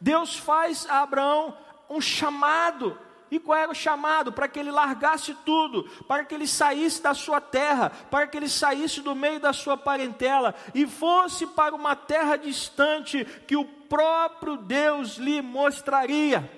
Deus 0.00 0.38
faz 0.38 0.88
a 0.88 1.02
Abraão 1.02 1.58
um 1.88 2.00
chamado. 2.00 2.96
E 3.28 3.40
qual 3.40 3.58
era 3.58 3.72
o 3.72 3.74
chamado? 3.74 4.32
Para 4.32 4.46
que 4.46 4.60
ele 4.60 4.70
largasse 4.70 5.34
tudo, 5.44 5.82
para 6.06 6.24
que 6.24 6.32
ele 6.32 6.46
saísse 6.46 7.02
da 7.02 7.12
sua 7.12 7.40
terra, 7.40 7.90
para 8.08 8.24
que 8.28 8.36
ele 8.36 8.48
saísse 8.48 9.00
do 9.00 9.16
meio 9.16 9.40
da 9.40 9.52
sua 9.52 9.76
parentela 9.76 10.54
e 10.72 10.86
fosse 10.86 11.44
para 11.44 11.74
uma 11.74 11.96
terra 11.96 12.36
distante 12.36 13.24
que 13.48 13.56
o 13.56 13.64
próprio 13.64 14.58
Deus 14.58 15.16
lhe 15.16 15.42
mostraria. 15.42 16.48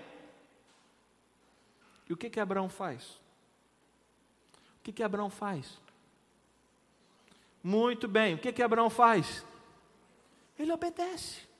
E 2.07 2.13
o 2.13 2.19
que 2.19 2.29
que 2.29 2.39
Abraão 2.39 2.69
faz? 2.69 3.03
O 4.79 4.83
que 4.83 4.93
que 4.93 5.03
Abraão 5.03 5.31
faz? 5.31 5.81
Muito 7.62 8.09
bem, 8.09 8.35
o 8.35 8.38
que 8.38 8.52
que 8.52 8.62
Abraão 8.62 8.90
faz? 8.90 9.45
Ele 10.59 10.73
obedece. 10.73 11.52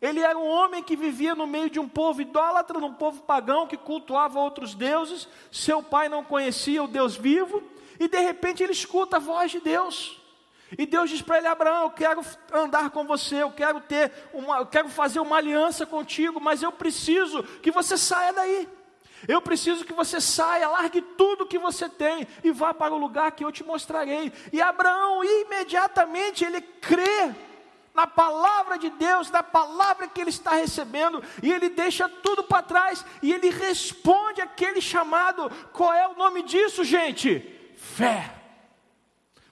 Ele 0.00 0.18
era 0.18 0.36
um 0.36 0.48
homem 0.48 0.82
que 0.82 0.96
vivia 0.96 1.34
no 1.34 1.46
meio 1.46 1.70
de 1.70 1.78
um 1.78 1.88
povo 1.88 2.20
idólatra, 2.20 2.80
num 2.80 2.92
povo 2.92 3.22
pagão 3.22 3.68
que 3.68 3.76
cultuava 3.76 4.40
outros 4.40 4.74
deuses. 4.74 5.28
Seu 5.52 5.80
pai 5.80 6.08
não 6.08 6.24
conhecia 6.24 6.82
o 6.82 6.88
Deus 6.88 7.14
vivo, 7.14 7.62
e 8.00 8.08
de 8.08 8.18
repente 8.18 8.64
ele 8.64 8.72
escuta 8.72 9.18
a 9.18 9.20
voz 9.20 9.52
de 9.52 9.60
Deus. 9.60 10.20
E 10.76 10.86
Deus 10.86 11.08
diz 11.08 11.22
para 11.22 11.38
ele: 11.38 11.46
Abraão, 11.46 11.84
eu 11.84 11.90
quero 11.90 12.20
andar 12.52 12.90
com 12.90 13.04
você, 13.04 13.42
eu 13.42 13.52
quero 13.52 13.80
ter 13.80 14.10
uma, 14.32 14.58
eu 14.58 14.66
quero 14.66 14.88
fazer 14.88 15.20
uma 15.20 15.36
aliança 15.36 15.86
contigo, 15.86 16.40
mas 16.40 16.62
eu 16.62 16.72
preciso 16.72 17.42
que 17.62 17.70
você 17.70 17.96
saia 17.96 18.32
daí. 18.32 18.68
Eu 19.28 19.40
preciso 19.40 19.84
que 19.84 19.92
você 19.92 20.20
saia, 20.20 20.68
largue 20.68 21.00
tudo 21.00 21.46
que 21.46 21.58
você 21.58 21.88
tem 21.88 22.26
e 22.42 22.50
vá 22.50 22.74
para 22.74 22.92
o 22.92 22.98
lugar 22.98 23.32
que 23.32 23.44
eu 23.44 23.52
te 23.52 23.62
mostrarei. 23.62 24.32
E 24.52 24.60
Abraão 24.60 25.24
imediatamente 25.24 26.44
ele 26.44 26.60
crê 26.60 27.32
na 27.94 28.06
palavra 28.06 28.78
de 28.78 28.90
Deus, 28.90 29.30
na 29.30 29.42
palavra 29.42 30.08
que 30.08 30.20
ele 30.20 30.30
está 30.30 30.52
recebendo, 30.52 31.22
e 31.42 31.52
ele 31.52 31.68
deixa 31.68 32.08
tudo 32.08 32.42
para 32.42 32.62
trás 32.62 33.04
e 33.22 33.32
ele 33.32 33.50
responde 33.50 34.40
aquele 34.40 34.80
chamado. 34.80 35.50
Qual 35.72 35.92
é 35.92 36.08
o 36.08 36.14
nome 36.14 36.42
disso, 36.42 36.82
gente? 36.82 37.74
Fé. 37.76 38.34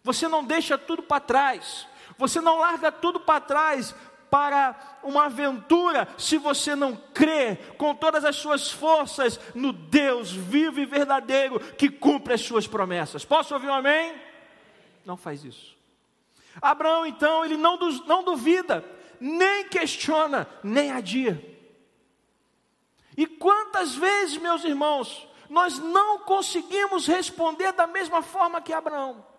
Você 0.03 0.27
não 0.27 0.43
deixa 0.43 0.79
tudo 0.79 1.03
para 1.03 1.21
trás. 1.21 1.87
Você 2.17 2.41
não 2.41 2.59
larga 2.59 2.91
tudo 2.93 3.21
para 3.21 3.41
trás 3.41 3.95
para 4.31 4.99
uma 5.03 5.25
aventura 5.25 6.09
se 6.17 6.39
você 6.39 6.75
não 6.75 6.95
crê 6.95 7.57
com 7.77 7.95
todas 7.95 8.25
as 8.25 8.37
suas 8.37 8.71
forças 8.71 9.41
no 9.55 9.73
Deus 9.73 10.31
vivo 10.31 10.81
e 10.81 10.87
verdadeiro 10.87 11.59
que 11.75 11.91
cumpre 11.91 12.35
as 12.35 12.41
suas 12.41 12.67
promessas. 12.67 13.25
Posso 13.25 13.53
ouvir 13.55 13.69
um 13.69 13.75
amém? 13.75 14.15
Não 15.05 15.17
faz 15.17 15.45
isso. 15.45 15.77
Abraão, 16.61 17.07
então, 17.07 17.45
ele 17.45 17.57
não, 17.57 17.79
não 18.07 18.25
duvida, 18.25 18.85
nem 19.21 19.69
questiona, 19.69 20.49
nem 20.63 20.91
adia. 20.93 21.43
E 23.17 23.27
quantas 23.27 23.95
vezes, 23.95 24.39
meus 24.39 24.65
irmãos, 24.65 25.29
nós 25.49 25.79
não 25.79 26.21
conseguimos 26.21 27.07
responder 27.07 27.73
da 27.73 27.87
mesma 27.87 28.23
forma 28.23 28.63
que 28.63 28.73
Abraão? 28.73 29.30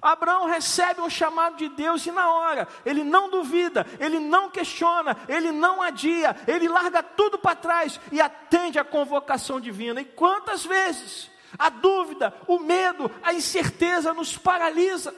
Abraão 0.00 0.46
recebe 0.46 1.00
um 1.00 1.10
chamado 1.10 1.56
de 1.56 1.68
Deus 1.68 2.06
e 2.06 2.10
na 2.10 2.30
hora, 2.30 2.68
ele 2.84 3.04
não 3.04 3.28
duvida, 3.28 3.86
ele 4.00 4.18
não 4.18 4.48
questiona, 4.48 5.16
ele 5.28 5.52
não 5.52 5.82
adia, 5.82 6.36
ele 6.46 6.68
larga 6.68 7.02
tudo 7.02 7.38
para 7.38 7.56
trás 7.56 8.00
e 8.10 8.20
atende 8.20 8.78
à 8.78 8.84
convocação 8.84 9.60
divina. 9.60 10.00
E 10.00 10.04
quantas 10.04 10.64
vezes 10.64 11.30
a 11.58 11.68
dúvida, 11.68 12.34
o 12.46 12.58
medo, 12.58 13.10
a 13.22 13.34
incerteza 13.34 14.14
nos 14.14 14.36
paralisa 14.36 15.14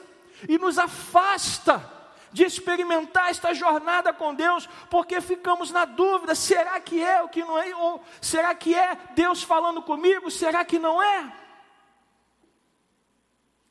e 0.47 0.57
nos 0.57 0.77
afasta 0.77 1.93
de 2.31 2.43
experimentar 2.43 3.29
esta 3.29 3.53
jornada 3.53 4.11
com 4.11 4.35
Deus, 4.35 4.67
porque 4.89 5.21
ficamos 5.21 5.71
na 5.71 5.85
dúvida: 5.85 6.35
será 6.35 6.79
que 6.81 7.01
é 7.01 7.23
o 7.23 7.29
que 7.29 7.41
não 7.41 7.57
é? 7.57 7.73
Ou 7.73 8.03
será 8.19 8.53
que 8.53 8.75
é 8.75 8.97
Deus 9.15 9.41
falando 9.41 9.81
comigo? 9.81 10.29
Será 10.29 10.65
que 10.65 10.77
não 10.77 11.01
é? 11.01 11.31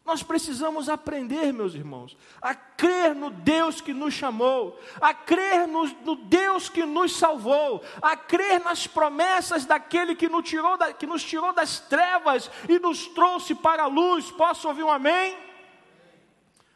Nós 0.04 0.22
precisamos 0.22 0.90
aprender, 0.90 1.50
meus 1.50 1.74
irmãos, 1.74 2.14
a 2.40 2.54
crer 2.54 3.14
no 3.14 3.30
Deus 3.30 3.80
que 3.80 3.94
nos 3.94 4.12
chamou, 4.12 4.78
a 5.00 5.14
crer 5.14 5.66
no, 5.66 5.86
no, 6.02 6.14
Deus 6.14 6.68
que 6.68 6.84
nos 6.84 7.16
salvou, 7.16 7.82
a 8.02 8.14
crer 8.14 8.62
nas 8.62 8.86
promessas 8.86 9.64
daquele 9.64 10.14
que 10.14 10.28
nos, 10.28 10.46
tirou 10.46 10.76
da, 10.76 10.92
que 10.92 11.06
nos 11.06 11.24
tirou 11.24 11.54
das 11.54 11.80
trevas 11.80 12.50
e 12.68 12.78
nos 12.78 13.06
trouxe 13.06 13.54
para 13.54 13.84
a 13.84 13.86
luz. 13.86 14.30
Posso 14.30 14.68
ouvir 14.68 14.82
um 14.82 14.90
amém? 14.90 15.38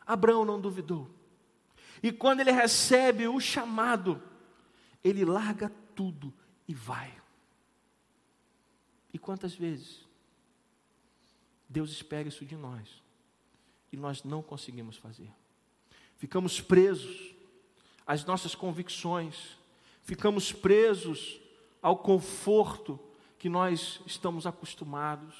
Abraão 0.06 0.46
não 0.46 0.58
duvidou. 0.58 1.10
E 2.02 2.10
quando 2.10 2.40
ele 2.40 2.50
recebe 2.50 3.28
o 3.28 3.38
chamado, 3.38 4.22
ele 5.04 5.26
larga 5.26 5.70
tudo 5.94 6.32
e 6.66 6.72
vai. 6.72 7.12
E 9.12 9.18
quantas 9.18 9.54
vezes 9.54 10.06
Deus 11.68 11.90
espera 11.90 12.26
isso 12.26 12.46
de 12.46 12.56
nós? 12.56 13.06
E 13.92 13.96
nós 13.96 14.22
não 14.22 14.42
conseguimos 14.42 14.96
fazer. 14.96 15.30
Ficamos 16.16 16.60
presos 16.60 17.34
às 18.06 18.24
nossas 18.24 18.54
convicções, 18.54 19.56
ficamos 20.02 20.52
presos 20.52 21.40
ao 21.80 21.96
conforto 21.96 22.98
que 23.38 23.48
nós 23.48 24.00
estamos 24.06 24.46
acostumados, 24.46 25.34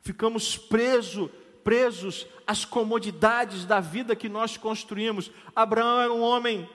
ficamos 0.00 0.56
presos 0.56 1.30
presos 1.62 2.26
às 2.46 2.64
comodidades 2.64 3.64
da 3.64 3.80
vida 3.80 4.16
que 4.16 4.28
nós 4.28 4.56
construímos. 4.56 5.30
Abraão 5.54 6.00
era 6.00 6.12
um 6.12 6.20
homem 6.20 6.68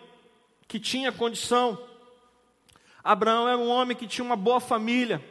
que 0.68 0.80
tinha 0.80 1.12
condição. 1.12 1.77
Abraão 3.04 3.48
era 3.48 3.58
um 3.58 3.70
homem 3.70 3.96
que 3.96 4.08
tinha 4.08 4.25
uma 4.25 4.36
boa 4.36 4.60
família. 4.60 5.24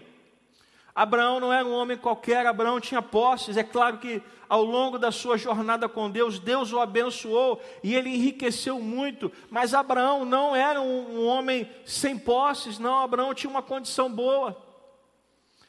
Abraão 0.96 1.38
não 1.38 1.52
era 1.52 1.68
um 1.68 1.74
homem 1.74 1.98
qualquer, 1.98 2.46
Abraão 2.46 2.80
tinha 2.80 3.02
posses. 3.02 3.58
É 3.58 3.62
claro 3.62 3.98
que 3.98 4.22
ao 4.48 4.64
longo 4.64 4.98
da 4.98 5.12
sua 5.12 5.36
jornada 5.36 5.90
com 5.90 6.10
Deus, 6.10 6.38
Deus 6.38 6.72
o 6.72 6.80
abençoou 6.80 7.60
e 7.84 7.94
ele 7.94 8.08
enriqueceu 8.08 8.80
muito. 8.80 9.30
Mas 9.50 9.74
Abraão 9.74 10.24
não 10.24 10.56
era 10.56 10.80
um, 10.80 11.18
um 11.18 11.26
homem 11.26 11.70
sem 11.84 12.18
posses, 12.18 12.78
não. 12.78 13.00
Abraão 13.00 13.34
tinha 13.34 13.50
uma 13.50 13.60
condição 13.60 14.10
boa. 14.10 14.56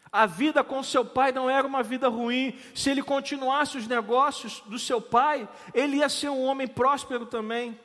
A 0.09 0.25
vida 0.25 0.63
com 0.63 0.81
seu 0.81 1.03
pai 1.03 1.33
não 1.33 1.49
era 1.49 1.67
uma 1.67 1.83
vida 1.83 2.07
ruim. 2.07 2.57
Se 2.73 2.89
ele 2.89 3.03
continuasse 3.03 3.77
os 3.77 3.85
negócios 3.85 4.63
do 4.67 4.79
seu 4.79 5.01
pai, 5.01 5.45
ele 5.73 5.97
ia 5.97 6.07
ser 6.07 6.29
um 6.29 6.45
homem 6.45 6.69
próspero 6.69 7.25
também. 7.25 7.77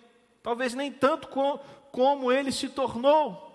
Talvez 0.44 0.74
nem 0.74 0.92
tanto 0.92 1.26
com, 1.26 1.58
como 1.90 2.30
ele 2.30 2.52
se 2.52 2.68
tornou. 2.68 3.51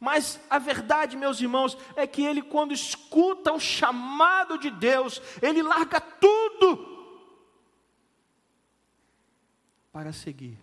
Mas 0.00 0.40
a 0.48 0.58
verdade, 0.58 1.16
meus 1.16 1.40
irmãos, 1.40 1.76
é 1.96 2.06
que 2.06 2.22
ele, 2.22 2.42
quando 2.42 2.72
escuta 2.72 3.52
o 3.52 3.60
chamado 3.60 4.58
de 4.58 4.70
Deus, 4.70 5.20
ele 5.40 5.62
larga 5.62 6.00
tudo 6.00 6.92
para 9.92 10.12
seguir 10.12 10.58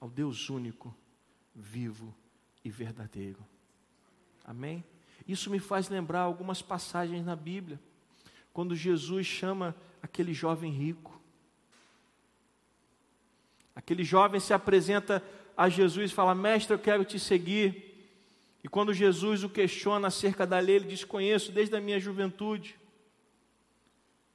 ao 0.00 0.08
Deus 0.08 0.48
único, 0.48 0.94
vivo 1.54 2.14
e 2.64 2.70
verdadeiro. 2.70 3.44
Amém? 4.44 4.84
Isso 5.26 5.50
me 5.50 5.58
faz 5.58 5.88
lembrar 5.88 6.20
algumas 6.20 6.62
passagens 6.62 7.24
na 7.24 7.36
Bíblia, 7.36 7.80
quando 8.52 8.74
Jesus 8.74 9.26
chama 9.26 9.74
aquele 10.02 10.34
jovem 10.34 10.72
rico. 10.72 11.20
Aquele 13.74 14.04
jovem 14.04 14.40
se 14.40 14.52
apresenta 14.52 15.22
a 15.56 15.68
Jesus 15.68 16.10
e 16.10 16.14
fala: 16.14 16.34
Mestre, 16.34 16.74
eu 16.74 16.78
quero 16.78 17.04
te 17.04 17.18
seguir. 17.18 17.89
E 18.62 18.68
quando 18.68 18.92
Jesus 18.92 19.42
o 19.42 19.48
questiona 19.48 20.08
acerca 20.08 20.46
da 20.46 20.58
lei, 20.58 20.76
ele 20.76 20.88
diz: 20.88 21.04
Conheço 21.04 21.50
desde 21.50 21.74
a 21.76 21.80
minha 21.80 21.98
juventude. 21.98 22.78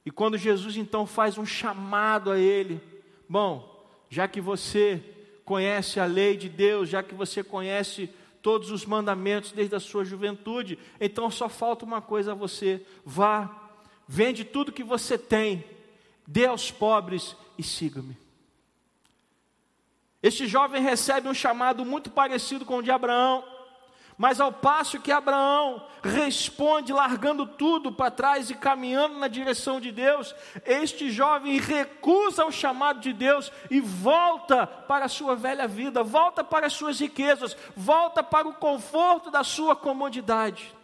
E 0.04 0.10
quando 0.10 0.38
Jesus 0.38 0.76
então 0.76 1.06
faz 1.06 1.38
um 1.38 1.46
chamado 1.46 2.30
a 2.30 2.38
ele: 2.38 2.80
Bom, 3.28 3.88
já 4.08 4.26
que 4.26 4.40
você 4.40 5.02
conhece 5.44 6.00
a 6.00 6.06
lei 6.06 6.36
de 6.36 6.48
Deus, 6.48 6.88
já 6.88 7.02
que 7.02 7.14
você 7.14 7.42
conhece 7.42 8.10
todos 8.42 8.70
os 8.70 8.84
mandamentos 8.84 9.52
desde 9.52 9.74
a 9.74 9.80
sua 9.80 10.04
juventude, 10.04 10.78
então 11.00 11.30
só 11.30 11.48
falta 11.48 11.84
uma 11.84 12.00
coisa 12.00 12.32
a 12.32 12.34
você: 12.34 12.84
vá, 13.04 13.70
vende 14.06 14.44
tudo 14.44 14.72
que 14.72 14.84
você 14.84 15.16
tem, 15.16 15.64
dê 16.26 16.46
aos 16.46 16.70
pobres 16.70 17.36
e 17.56 17.62
siga-me. 17.62 18.16
Este 20.22 20.46
jovem 20.46 20.82
recebe 20.82 21.28
um 21.28 21.34
chamado 21.34 21.84
muito 21.84 22.10
parecido 22.10 22.64
com 22.64 22.78
o 22.78 22.82
de 22.82 22.90
Abraão. 22.90 23.55
Mas 24.18 24.40
ao 24.40 24.50
passo 24.50 25.00
que 25.00 25.12
Abraão 25.12 25.86
responde 26.02 26.92
largando 26.92 27.46
tudo 27.46 27.92
para 27.92 28.10
trás 28.10 28.48
e 28.48 28.54
caminhando 28.54 29.18
na 29.18 29.28
direção 29.28 29.78
de 29.78 29.92
Deus, 29.92 30.34
este 30.64 31.10
jovem 31.10 31.58
recusa 31.58 32.46
o 32.46 32.50
chamado 32.50 33.00
de 33.00 33.12
Deus 33.12 33.52
e 33.70 33.78
volta 33.78 34.66
para 34.66 35.04
a 35.04 35.08
sua 35.08 35.36
velha 35.36 35.68
vida, 35.68 36.02
volta 36.02 36.42
para 36.42 36.66
as 36.66 36.72
suas 36.72 36.98
riquezas, 36.98 37.54
volta 37.76 38.22
para 38.22 38.48
o 38.48 38.54
conforto 38.54 39.30
da 39.30 39.44
sua 39.44 39.76
comodidade. 39.76 40.74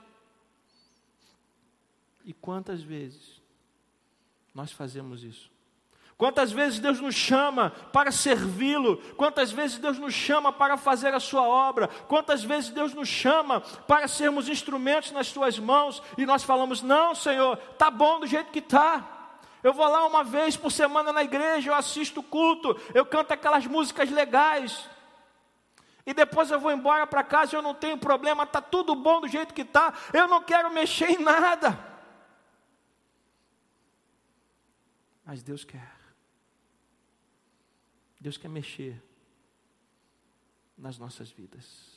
E 2.25 2.35
quantas 2.35 2.83
vezes 2.83 3.41
nós 4.55 4.71
fazemos 4.73 5.25
isso? 5.25 5.51
Quantas 6.23 6.53
vezes 6.53 6.79
Deus 6.79 7.01
nos 7.01 7.17
chama 7.17 7.71
para 7.93 8.13
servi-lo? 8.13 8.99
Quantas 9.17 9.51
vezes 9.51 9.79
Deus 9.79 9.99
nos 9.99 10.15
chama 10.15 10.53
para 10.53 10.77
fazer 10.77 11.13
a 11.13 11.19
sua 11.19 11.43
obra? 11.43 11.89
Quantas 12.07 12.45
vezes 12.45 12.71
Deus 12.71 12.95
nos 12.95 13.09
chama 13.09 13.61
para 13.61 14.07
sermos 14.07 14.49
instrumentos 14.49 15.11
nas 15.11 15.27
suas 15.27 15.59
mãos 15.59 16.01
e 16.17 16.25
nós 16.25 16.45
falamos: 16.45 16.81
"Não, 16.81 17.13
Senhor, 17.13 17.57
tá 17.77 17.91
bom 17.91 18.21
do 18.21 18.27
jeito 18.29 18.53
que 18.53 18.61
tá. 18.61 19.05
Eu 19.65 19.73
vou 19.73 19.89
lá 19.89 20.07
uma 20.07 20.23
vez 20.23 20.57
por 20.57 20.71
semana 20.71 21.13
na 21.13 21.25
igreja, 21.25 21.71
eu 21.71 21.75
assisto 21.75 22.21
o 22.21 22.23
culto, 22.23 22.81
eu 22.95 23.05
canto 23.05 23.33
aquelas 23.33 23.67
músicas 23.67 24.09
legais. 24.09 24.89
E 26.07 26.15
depois 26.15 26.53
eu 26.53 26.61
vou 26.61 26.71
embora 26.71 27.05
para 27.05 27.25
casa, 27.25 27.57
eu 27.57 27.63
não 27.63 27.75
tenho 27.75 27.99
problema, 27.99 28.47
tá 28.47 28.61
tudo 28.61 28.95
bom 28.95 29.21
do 29.21 29.27
jeito 29.27 29.53
que 29.53 29.65
tá. 29.65 29.93
Eu 30.13 30.29
não 30.29 30.41
quero 30.41 30.73
mexer 30.73 31.11
em 31.11 31.19
nada." 31.19 31.77
Mas 35.25 35.43
Deus 35.43 35.65
quer. 35.65 35.92
Deus 38.23 38.37
quer 38.37 38.49
mexer 38.49 39.03
nas 40.79 40.97
nossas 40.97 41.29
vidas. 41.29 41.91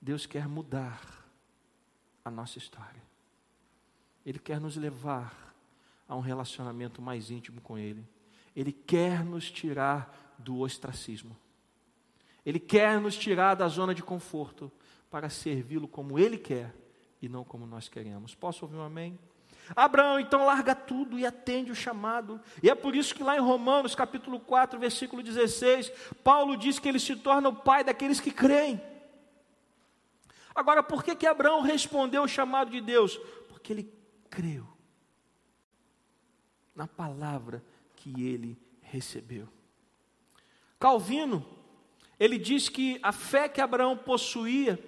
Deus 0.00 0.24
quer 0.24 0.48
mudar 0.48 1.28
a 2.24 2.30
nossa 2.30 2.56
história. 2.56 3.02
Ele 4.24 4.38
quer 4.38 4.58
nos 4.58 4.76
levar 4.76 5.54
a 6.08 6.16
um 6.16 6.20
relacionamento 6.20 7.02
mais 7.02 7.30
íntimo 7.30 7.60
com 7.60 7.76
Ele. 7.76 8.02
Ele 8.56 8.72
quer 8.72 9.22
nos 9.22 9.50
tirar 9.50 10.34
do 10.38 10.60
ostracismo. 10.60 11.36
Ele 12.44 12.58
quer 12.58 12.98
nos 12.98 13.14
tirar 13.14 13.56
da 13.56 13.68
zona 13.68 13.94
de 13.94 14.02
conforto 14.02 14.72
para 15.10 15.28
servi-lo 15.28 15.86
como 15.86 16.18
Ele 16.18 16.38
quer 16.38 16.74
e 17.20 17.28
não 17.28 17.44
como 17.44 17.66
nós 17.66 17.90
queremos. 17.90 18.34
Posso 18.34 18.64
ouvir 18.64 18.78
um 18.78 18.82
amém? 18.82 19.18
Abraão 19.76 20.18
então 20.18 20.44
larga 20.44 20.74
tudo 20.74 21.18
e 21.18 21.26
atende 21.26 21.70
o 21.70 21.74
chamado. 21.74 22.40
E 22.62 22.70
é 22.70 22.74
por 22.74 22.96
isso 22.96 23.14
que 23.14 23.22
lá 23.22 23.36
em 23.36 23.40
Romanos, 23.40 23.94
capítulo 23.94 24.40
4, 24.40 24.78
versículo 24.78 25.22
16, 25.22 25.90
Paulo 26.22 26.56
diz 26.56 26.78
que 26.78 26.88
ele 26.88 26.98
se 26.98 27.16
torna 27.16 27.48
o 27.48 27.56
pai 27.56 27.84
daqueles 27.84 28.20
que 28.20 28.30
creem. 28.30 28.80
Agora, 30.54 30.82
por 30.82 31.04
que 31.04 31.14
que 31.14 31.26
Abraão 31.26 31.60
respondeu 31.60 32.22
o 32.22 32.28
chamado 32.28 32.70
de 32.70 32.80
Deus? 32.80 33.16
Porque 33.48 33.72
ele 33.72 33.92
creu 34.28 34.66
na 36.74 36.86
palavra 36.86 37.62
que 37.96 38.22
ele 38.22 38.58
recebeu. 38.82 39.48
Calvino, 40.78 41.44
ele 42.18 42.38
diz 42.38 42.68
que 42.68 42.98
a 43.02 43.12
fé 43.12 43.48
que 43.48 43.60
Abraão 43.60 43.96
possuía 43.96 44.78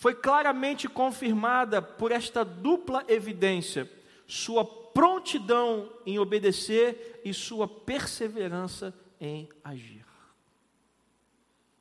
foi 0.00 0.14
claramente 0.14 0.88
confirmada 0.88 1.82
por 1.82 2.10
esta 2.10 2.42
dupla 2.42 3.04
evidência: 3.06 3.88
sua 4.26 4.64
prontidão 4.64 5.92
em 6.06 6.18
obedecer 6.18 7.20
e 7.22 7.34
sua 7.34 7.68
perseverança 7.68 8.94
em 9.20 9.46
agir. 9.62 10.06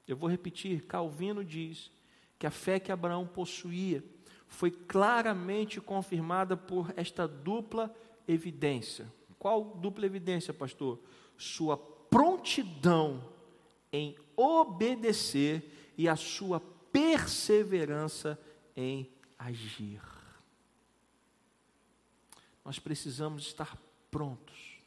Eu 0.05 0.17
vou 0.17 0.29
repetir: 0.29 0.85
Calvino 0.85 1.45
diz 1.45 1.89
que 2.37 2.45
a 2.45 2.51
fé 2.51 2.77
que 2.77 2.91
Abraão 2.91 3.25
possuía 3.25 4.03
foi 4.49 4.69
claramente 4.69 5.79
confirmada 5.79 6.57
por 6.57 6.93
esta 6.97 7.25
dupla 7.25 7.95
evidência. 8.27 9.09
Qual 9.37 9.63
dupla 9.63 10.05
evidência, 10.05 10.53
pastor? 10.53 10.99
Sua 11.37 11.77
prontidão 11.77 13.23
em 13.93 14.17
obedecer 14.35 15.93
e 15.97 16.09
a 16.09 16.17
sua 16.17 16.61
perseverança 16.91 18.39
em 18.75 19.09
agir. 19.37 20.01
Nós 22.63 22.77
precisamos 22.79 23.43
estar 23.43 23.77
prontos 24.11 24.79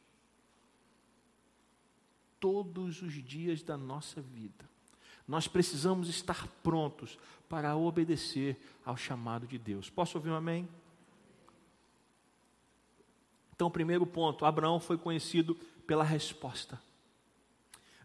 todos 2.39 3.01
os 3.01 3.13
dias 3.23 3.63
da 3.63 3.77
nossa 3.77 4.21
vida. 4.21 4.69
Nós 5.27 5.47
precisamos 5.47 6.09
estar 6.09 6.47
prontos 6.61 7.17
para 7.47 7.75
obedecer 7.75 8.57
ao 8.85 8.97
chamado 8.97 9.47
de 9.47 9.57
Deus. 9.57 9.89
Posso 9.89 10.17
ouvir 10.17 10.29
um 10.29 10.35
amém? 10.35 10.67
Então, 13.55 13.71
primeiro 13.71 14.05
ponto: 14.05 14.45
Abraão 14.45 14.79
foi 14.79 14.97
conhecido 14.97 15.55
pela 15.87 16.03
resposta. 16.03 16.81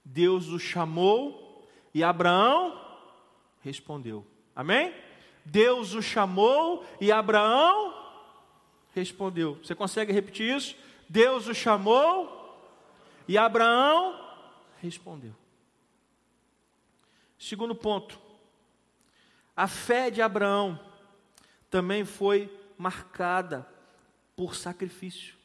Deus 0.04 0.48
o 0.48 0.58
chamou 0.58 1.68
e 1.92 2.04
Abraão 2.04 2.87
respondeu. 3.68 4.26
Amém? 4.56 4.94
Deus 5.44 5.94
o 5.94 6.02
chamou 6.02 6.84
e 7.00 7.12
Abraão 7.12 7.94
respondeu. 8.94 9.56
Você 9.62 9.74
consegue 9.74 10.12
repetir 10.12 10.56
isso? 10.56 10.74
Deus 11.08 11.46
o 11.46 11.54
chamou 11.54 12.34
e 13.26 13.36
Abraão 13.36 14.18
respondeu. 14.80 15.34
Segundo 17.38 17.74
ponto, 17.74 18.18
a 19.54 19.68
fé 19.68 20.10
de 20.10 20.22
Abraão 20.22 20.80
também 21.70 22.04
foi 22.04 22.50
marcada 22.76 23.68
por 24.34 24.54
sacrifício. 24.54 25.36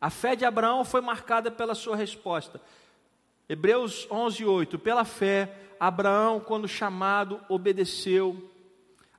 A 0.00 0.10
fé 0.10 0.36
de 0.36 0.44
Abraão 0.44 0.84
foi 0.84 1.00
marcada 1.00 1.50
pela 1.50 1.74
sua 1.74 1.96
resposta. 1.96 2.60
Hebreus 3.50 4.06
11, 4.08 4.44
8. 4.44 4.78
Pela 4.78 5.04
fé, 5.04 5.72
Abraão, 5.80 6.38
quando 6.38 6.68
chamado, 6.68 7.40
obedeceu, 7.48 8.48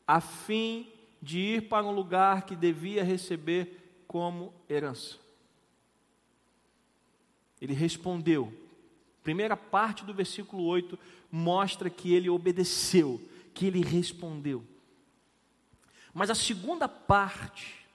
a 0.07 0.21
fim 0.21 0.89
de 1.21 1.37
ir 1.37 1.67
para 1.67 1.85
um 1.85 1.91
lugar 1.91 2.45
que 2.45 2.55
devia 2.55 3.03
receber 3.03 4.05
como 4.07 4.53
herança. 4.69 5.17
Ele 7.59 7.73
respondeu. 7.73 8.53
Primeira 9.21 9.57
parte 9.57 10.05
do 10.05 10.13
versículo 10.13 10.63
8 10.63 10.97
mostra 11.29 11.89
que 11.89 12.13
ele 12.13 12.29
obedeceu, 12.29 13.21
que 13.53 13.65
ele 13.65 13.81
respondeu. 13.81 14.63
Mas 16.13 16.29
a 16.29 16.35
segunda 16.35 16.87
parte 16.87 17.85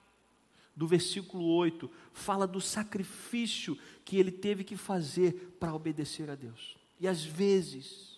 do 0.75 0.85
versículo 0.85 1.45
8 1.45 1.89
fala 2.13 2.45
do 2.45 2.61
sacrifício 2.61 3.75
que 4.07 4.17
ele 4.17 4.31
teve 4.31 4.63
que 4.63 4.77
fazer 4.77 5.57
para 5.59 5.75
obedecer 5.75 6.29
a 6.29 6.35
Deus. 6.35 6.77
E 6.97 7.09
às 7.09 7.25
vezes, 7.25 8.17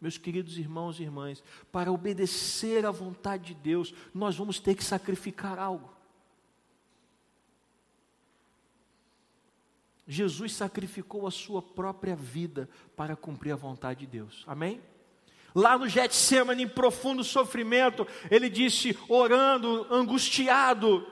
meus 0.00 0.16
queridos 0.16 0.56
irmãos 0.56 0.98
e 0.98 1.02
irmãs, 1.02 1.44
para 1.70 1.92
obedecer 1.92 2.86
à 2.86 2.90
vontade 2.90 3.52
de 3.52 3.60
Deus, 3.60 3.92
nós 4.14 4.34
vamos 4.34 4.58
ter 4.58 4.74
que 4.74 4.82
sacrificar 4.82 5.58
algo. 5.58 5.92
Jesus 10.06 10.54
sacrificou 10.54 11.26
a 11.26 11.30
sua 11.30 11.60
própria 11.60 12.16
vida 12.16 12.66
para 12.96 13.14
cumprir 13.14 13.52
a 13.52 13.56
vontade 13.56 14.00
de 14.00 14.06
Deus. 14.06 14.42
Amém? 14.46 14.80
Lá 15.54 15.76
no 15.76 15.86
Getsemane, 15.86 16.62
em 16.62 16.68
profundo 16.68 17.22
sofrimento, 17.22 18.06
ele 18.30 18.48
disse, 18.48 18.98
orando, 19.06 19.86
angustiado: 19.90 21.06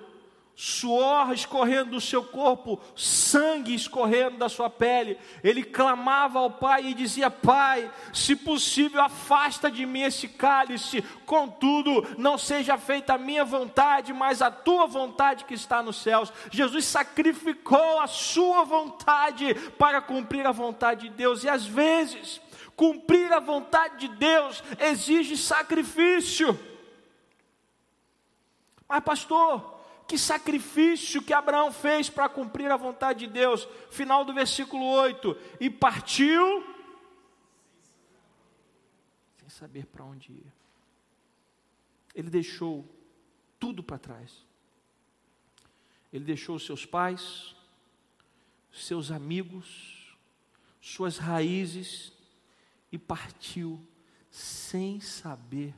suor 0.59 1.35
escorrendo 1.35 1.91
do 1.91 2.01
seu 2.01 2.25
corpo, 2.25 2.81
sangue 2.97 3.75
escorrendo 3.75 4.39
da 4.39 4.49
sua 4.49 4.71
pele. 4.71 5.19
Ele 5.45 5.63
clamava 5.63 6.39
ao 6.39 6.51
Pai 6.51 6.87
e 6.87 6.95
dizia: 6.95 7.31
Pai, 7.31 7.93
se 8.11 8.35
possível, 8.35 9.03
afasta 9.03 9.71
de 9.71 9.85
mim 9.85 10.01
esse 10.01 10.27
cálice, 10.27 11.03
contudo, 11.27 12.17
não 12.17 12.39
seja 12.39 12.79
feita 12.79 13.15
a 13.15 13.19
minha 13.19 13.45
vontade, 13.45 14.15
mas 14.15 14.41
a 14.41 14.51
tua 14.51 14.87
vontade 14.87 15.45
que 15.45 15.53
está 15.53 15.83
nos 15.83 15.97
céus. 15.97 16.33
Jesus 16.51 16.87
sacrificou 16.87 18.01
a 18.01 18.07
sua 18.07 18.65
vontade 18.65 19.55
para 19.79 20.01
cumprir 20.01 20.47
a 20.47 20.53
vontade 20.53 21.11
de 21.11 21.15
Deus, 21.15 21.45
e 21.45 21.51
às 21.51 21.67
vezes, 21.67 22.41
cumprir 22.75 23.31
a 23.31 23.41
vontade 23.41 24.09
de 24.09 24.17
Deus 24.17 24.65
exige 24.79 25.37
sacrifício. 25.37 26.59
Mas, 28.89 29.05
pastor, 29.05 29.76
que 30.07 30.17
sacrifício 30.17 31.23
que 31.23 31.33
Abraão 31.33 31.73
fez 31.73 32.09
para 32.09 32.29
cumprir 32.29 32.71
a 32.71 32.77
vontade 32.77 33.27
de 33.27 33.33
Deus. 33.33 33.69
Final 33.91 34.25
do 34.25 34.33
versículo 34.33 34.85
8: 34.85 35.37
E 35.61 35.69
partiu 35.69 36.65
sem 39.39 39.49
saber 39.49 39.87
para 39.87 40.05
onde 40.05 40.33
ia. 40.33 40.53
Ele 42.15 42.31
deixou 42.31 42.89
tudo 43.59 43.83
para 43.83 43.99
trás. 43.99 44.45
Ele 46.13 46.25
deixou 46.25 46.59
seus 46.59 46.87
pais, 46.87 47.55
seus 48.73 49.11
amigos, 49.11 50.17
suas 50.81 51.19
raízes 51.19 52.13
e 52.93 52.99
partiu 52.99 53.85
sem 54.31 55.01
saber 55.01 55.75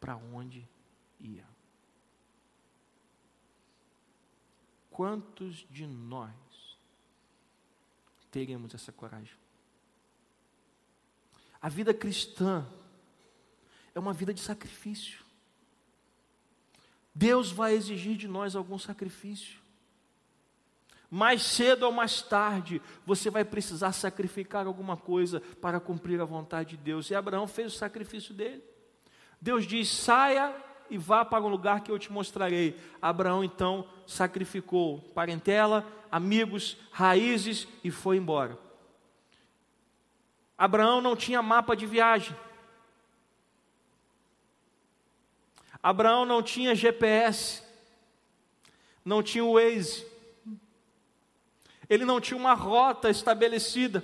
para 0.00 0.16
onde 0.16 0.66
ia. 1.20 1.55
Quantos 4.96 5.66
de 5.70 5.86
nós 5.86 6.32
teremos 8.30 8.74
essa 8.74 8.90
coragem? 8.90 9.36
A 11.60 11.68
vida 11.68 11.92
cristã 11.92 12.66
é 13.94 14.00
uma 14.00 14.14
vida 14.14 14.32
de 14.32 14.40
sacrifício. 14.40 15.22
Deus 17.14 17.52
vai 17.52 17.74
exigir 17.74 18.16
de 18.16 18.26
nós 18.26 18.56
algum 18.56 18.78
sacrifício. 18.78 19.60
Mais 21.10 21.42
cedo 21.42 21.82
ou 21.82 21.92
mais 21.92 22.22
tarde, 22.22 22.80
você 23.04 23.28
vai 23.28 23.44
precisar 23.44 23.92
sacrificar 23.92 24.66
alguma 24.66 24.96
coisa 24.96 25.42
para 25.60 25.78
cumprir 25.78 26.22
a 26.22 26.24
vontade 26.24 26.70
de 26.70 26.78
Deus. 26.78 27.10
E 27.10 27.14
Abraão 27.14 27.46
fez 27.46 27.74
o 27.74 27.76
sacrifício 27.76 28.32
dele. 28.32 28.64
Deus 29.42 29.66
diz: 29.66 29.90
saia 29.90 30.56
e 30.90 30.98
vá 30.98 31.24
para 31.24 31.44
um 31.44 31.48
lugar 31.48 31.80
que 31.80 31.90
eu 31.90 31.98
te 31.98 32.12
mostrarei. 32.12 32.78
Abraão 33.00 33.42
então 33.42 33.86
sacrificou 34.06 35.00
parentela, 35.14 35.86
amigos, 36.10 36.76
raízes 36.90 37.66
e 37.82 37.90
foi 37.90 38.16
embora. 38.16 38.58
Abraão 40.56 41.00
não 41.00 41.14
tinha 41.14 41.42
mapa 41.42 41.76
de 41.76 41.86
viagem. 41.86 42.34
Abraão 45.82 46.24
não 46.24 46.42
tinha 46.42 46.74
GPS. 46.74 47.62
Não 49.04 49.22
tinha 49.22 49.44
o 49.44 49.54
Waze. 49.54 50.06
Ele 51.88 52.04
não 52.04 52.20
tinha 52.20 52.36
uma 52.36 52.54
rota 52.54 53.08
estabelecida. 53.10 54.02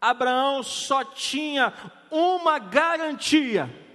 Abraão 0.00 0.62
só 0.62 1.04
tinha 1.04 1.72
uma 2.10 2.58
garantia 2.58 3.85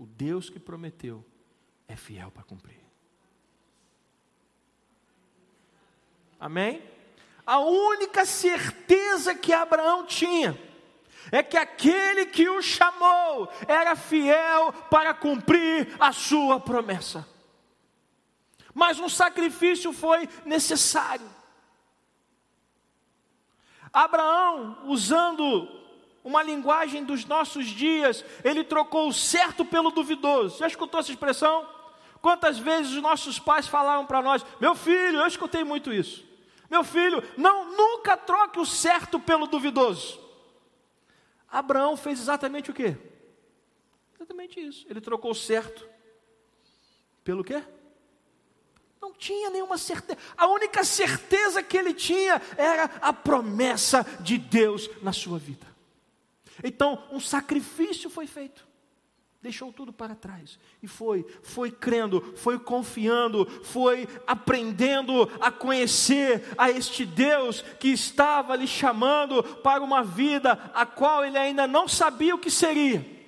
o 0.00 0.06
Deus 0.06 0.48
que 0.48 0.58
prometeu 0.58 1.22
é 1.86 1.94
fiel 1.94 2.30
para 2.30 2.42
cumprir. 2.42 2.80
Amém? 6.40 6.82
A 7.44 7.58
única 7.58 8.24
certeza 8.24 9.34
que 9.34 9.52
Abraão 9.52 10.06
tinha 10.06 10.58
é 11.30 11.42
que 11.42 11.58
aquele 11.58 12.24
que 12.24 12.48
o 12.48 12.62
chamou 12.62 13.52
era 13.68 13.94
fiel 13.94 14.72
para 14.90 15.12
cumprir 15.12 15.94
a 16.00 16.14
sua 16.14 16.58
promessa. 16.58 17.28
Mas 18.72 18.98
um 18.98 19.08
sacrifício 19.08 19.92
foi 19.92 20.26
necessário. 20.46 21.28
Abraão, 23.92 24.78
usando 24.86 25.68
uma 26.22 26.42
linguagem 26.42 27.04
dos 27.04 27.24
nossos 27.24 27.66
dias, 27.66 28.24
ele 28.44 28.62
trocou 28.62 29.08
o 29.08 29.12
certo 29.12 29.64
pelo 29.64 29.90
duvidoso. 29.90 30.58
Já 30.58 30.66
escutou 30.66 31.00
essa 31.00 31.10
expressão? 31.10 31.68
Quantas 32.20 32.58
vezes 32.58 32.92
os 32.92 33.02
nossos 33.02 33.38
pais 33.38 33.66
falaram 33.66 34.04
para 34.04 34.20
nós, 34.20 34.44
meu 34.60 34.74
filho, 34.74 35.18
eu 35.18 35.26
escutei 35.26 35.64
muito 35.64 35.92
isso. 35.92 36.28
Meu 36.70 36.84
filho, 36.84 37.22
não 37.36 37.76
nunca 37.76 38.16
troque 38.16 38.60
o 38.60 38.66
certo 38.66 39.18
pelo 39.18 39.46
duvidoso. 39.46 40.20
Abraão 41.50 41.96
fez 41.96 42.20
exatamente 42.20 42.70
o 42.70 42.74
quê? 42.74 42.96
Exatamente 44.14 44.60
isso. 44.60 44.86
Ele 44.88 45.00
trocou 45.00 45.32
o 45.32 45.34
certo 45.34 45.88
pelo 47.24 47.42
quê? 47.42 47.62
Não 49.00 49.14
tinha 49.14 49.48
nenhuma 49.48 49.78
certeza. 49.78 50.18
A 50.36 50.46
única 50.46 50.84
certeza 50.84 51.62
que 51.62 51.76
ele 51.76 51.94
tinha 51.94 52.40
era 52.56 52.84
a 53.00 53.12
promessa 53.12 54.06
de 54.20 54.36
Deus 54.36 54.88
na 55.02 55.12
sua 55.12 55.38
vida. 55.38 55.69
Então, 56.62 57.02
um 57.10 57.20
sacrifício 57.20 58.10
foi 58.10 58.26
feito. 58.26 58.68
Deixou 59.42 59.72
tudo 59.72 59.90
para 59.90 60.14
trás 60.14 60.58
e 60.82 60.86
foi, 60.86 61.24
foi 61.42 61.70
crendo, 61.70 62.20
foi 62.36 62.58
confiando, 62.58 63.46
foi 63.64 64.06
aprendendo 64.26 65.22
a 65.40 65.50
conhecer 65.50 66.44
a 66.58 66.70
este 66.70 67.06
Deus 67.06 67.62
que 67.62 67.88
estava 67.88 68.54
lhe 68.54 68.66
chamando 68.66 69.42
para 69.42 69.82
uma 69.82 70.02
vida 70.02 70.52
a 70.74 70.84
qual 70.84 71.24
ele 71.24 71.38
ainda 71.38 71.66
não 71.66 71.88
sabia 71.88 72.34
o 72.34 72.38
que 72.38 72.50
seria 72.50 73.18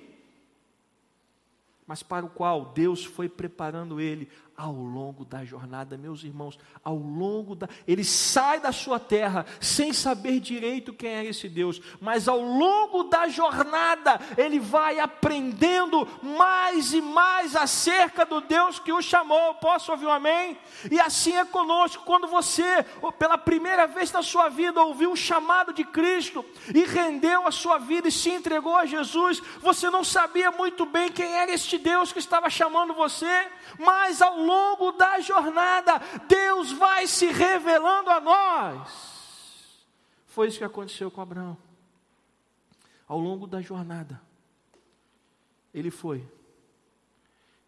mas 1.85 2.01
para 2.01 2.25
o 2.25 2.29
qual 2.29 2.65
Deus 2.73 3.03
foi 3.03 3.27
preparando 3.27 3.99
ele 3.99 4.29
ao 4.63 4.71
longo 4.71 5.25
da 5.25 5.43
jornada, 5.43 5.97
meus 5.97 6.23
irmãos, 6.23 6.57
ao 6.81 6.95
longo 6.95 7.53
da. 7.53 7.67
Ele 7.85 8.03
sai 8.03 8.61
da 8.61 8.71
sua 8.71 8.97
terra 8.97 9.45
sem 9.59 9.91
saber 9.91 10.39
direito 10.39 10.93
quem 10.93 11.09
é 11.09 11.25
esse 11.25 11.49
Deus, 11.49 11.81
mas 11.99 12.29
ao 12.29 12.39
longo 12.39 13.03
da 13.03 13.27
jornada, 13.27 14.17
ele 14.37 14.61
vai 14.61 15.01
aprendendo 15.01 16.07
mais 16.21 16.93
e 16.93 17.01
mais 17.01 17.57
acerca 17.57 18.25
do 18.25 18.39
Deus 18.39 18.79
que 18.79 18.93
o 18.93 19.01
chamou. 19.01 19.55
Posso 19.55 19.91
ouvir 19.91 20.05
um 20.05 20.11
amém? 20.11 20.57
E 20.89 20.97
assim 20.97 21.35
é 21.35 21.43
conosco, 21.43 22.05
quando 22.05 22.25
você, 22.25 22.85
pela 23.19 23.37
primeira 23.37 23.85
vez 23.85 24.13
na 24.13 24.21
sua 24.21 24.47
vida, 24.47 24.81
ouviu 24.81 25.11
o 25.11 25.17
chamado 25.17 25.73
de 25.73 25.83
Cristo 25.83 26.45
e 26.73 26.85
rendeu 26.85 27.45
a 27.45 27.51
sua 27.51 27.77
vida 27.79 28.07
e 28.07 28.11
se 28.11 28.29
entregou 28.29 28.77
a 28.77 28.85
Jesus, 28.85 29.41
você 29.59 29.89
não 29.89 30.05
sabia 30.05 30.51
muito 30.51 30.85
bem 30.85 31.11
quem 31.11 31.33
era 31.33 31.51
este 31.51 31.77
Deus 31.77 32.13
que 32.13 32.19
estava 32.19 32.49
chamando 32.49 32.93
você, 32.93 33.47
mas 33.77 34.21
ao 34.21 34.39
longo 34.39 34.52
da 34.97 35.19
jornada, 35.19 35.99
Deus 36.27 36.71
vai 36.71 37.07
se 37.07 37.27
revelando 37.27 38.09
a 38.09 38.19
nós. 38.19 39.85
Foi 40.27 40.47
isso 40.47 40.57
que 40.57 40.63
aconteceu 40.63 41.11
com 41.11 41.21
Abraão. 41.21 41.57
Ao 43.07 43.19
longo 43.19 43.45
da 43.45 43.61
jornada, 43.61 44.21
ele 45.73 45.91
foi, 45.91 46.25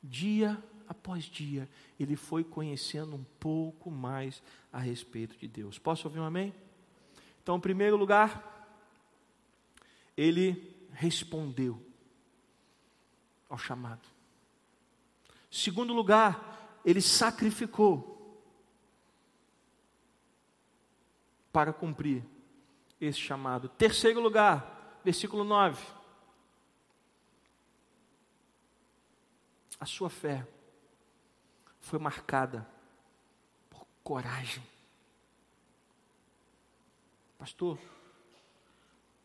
dia 0.02 0.62
após 0.88 1.26
dia, 1.26 1.67
ele 2.00 2.15
foi 2.15 2.43
conhecendo 2.43 3.15
um 3.15 3.26
pouco 3.39 3.89
mais 3.89 4.41
a 4.71 4.80
respeito 4.80 5.38
de 5.38 5.48
Deus. 5.48 5.80
Posso 5.80 6.08
ouvir 6.08 6.19
um 6.19 6.26
amém? 6.26 6.54
Então, 7.41 7.58
em 7.58 7.62
primeiro 7.62 7.98
lugar, 7.98 8.67
ele 10.15 10.76
respondeu 10.93 11.82
ao 13.50 13.58
chamado. 13.58 14.08
Segundo 15.52 15.93
lugar, 15.93 16.54
ele 16.86 17.02
sacrificou 17.02 18.13
para 21.52 21.74
cumprir 21.74 22.24
esse 23.02 23.19
chamado. 23.19 23.67
Terceiro 23.69 24.21
lugar, 24.21 25.00
versículo 25.04 25.43
9. 25.43 25.84
A 29.80 29.86
sua 29.86 30.10
fé 30.10 30.48
foi 31.82 31.98
marcada 31.98 32.67
por 33.69 33.86
coragem. 34.04 34.63
Pastor, 37.38 37.80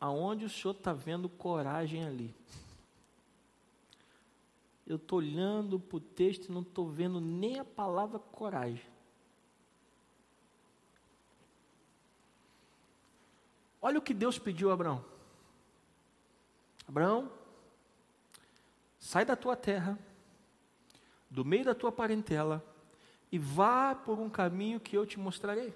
aonde 0.01 0.45
o 0.47 0.51
senhor 0.51 0.75
está 0.75 0.93
vendo 0.93 1.29
coragem 1.29 2.07
ali? 2.07 2.35
Eu 4.91 4.97
estou 4.97 5.19
olhando 5.19 5.79
para 5.79 5.99
o 5.99 6.01
texto 6.01 6.47
e 6.47 6.53
não 6.53 6.63
estou 6.63 6.91
vendo 6.91 7.21
nem 7.21 7.61
a 7.61 7.65
palavra 7.65 8.19
coragem. 8.19 8.85
Olha 13.81 14.01
o 14.01 14.03
que 14.03 14.13
Deus 14.13 14.37
pediu 14.37 14.69
a 14.69 14.75
Abraão. 14.75 15.05
Abraão, 16.89 17.31
sai 18.99 19.25
da 19.25 19.37
tua 19.37 19.55
terra, 19.55 19.97
do 21.31 21.45
meio 21.45 21.67
da 21.67 21.75
tua 21.75 21.93
parentela, 21.93 22.61
e 23.31 23.39
vá 23.39 23.95
por 23.95 24.19
um 24.19 24.29
caminho 24.29 24.81
que 24.81 24.97
eu 24.97 25.07
te 25.07 25.21
mostrarei. 25.21 25.73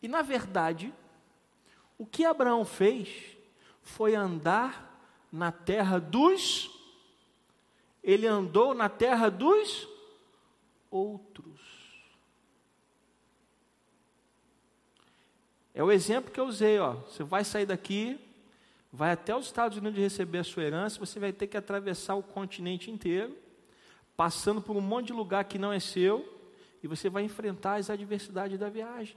E 0.00 0.06
na 0.06 0.22
verdade, 0.22 0.94
o 1.98 2.06
que 2.06 2.24
Abraão 2.24 2.64
fez 2.64 3.36
foi 3.82 4.14
andar 4.14 4.96
na 5.32 5.50
terra 5.50 5.98
dos 5.98 6.73
ele 8.04 8.26
andou 8.26 8.74
na 8.74 8.90
terra 8.90 9.30
dos 9.30 9.88
outros. 10.90 11.58
É 15.72 15.82
o 15.82 15.90
exemplo 15.90 16.30
que 16.30 16.38
eu 16.38 16.44
usei, 16.44 16.78
ó. 16.78 16.92
Você 16.92 17.24
vai 17.24 17.42
sair 17.42 17.64
daqui, 17.64 18.20
vai 18.92 19.12
até 19.12 19.34
os 19.34 19.46
Estados 19.46 19.78
Unidos 19.78 19.98
receber 19.98 20.38
a 20.38 20.44
sua 20.44 20.62
herança, 20.62 21.00
você 21.00 21.18
vai 21.18 21.32
ter 21.32 21.46
que 21.46 21.56
atravessar 21.56 22.14
o 22.14 22.22
continente 22.22 22.90
inteiro, 22.90 23.36
passando 24.14 24.60
por 24.60 24.76
um 24.76 24.82
monte 24.82 25.06
de 25.06 25.12
lugar 25.14 25.44
que 25.44 25.58
não 25.58 25.72
é 25.72 25.80
seu, 25.80 26.30
e 26.82 26.86
você 26.86 27.08
vai 27.08 27.24
enfrentar 27.24 27.76
as 27.76 27.88
adversidades 27.88 28.58
da 28.58 28.68
viagem. 28.68 29.16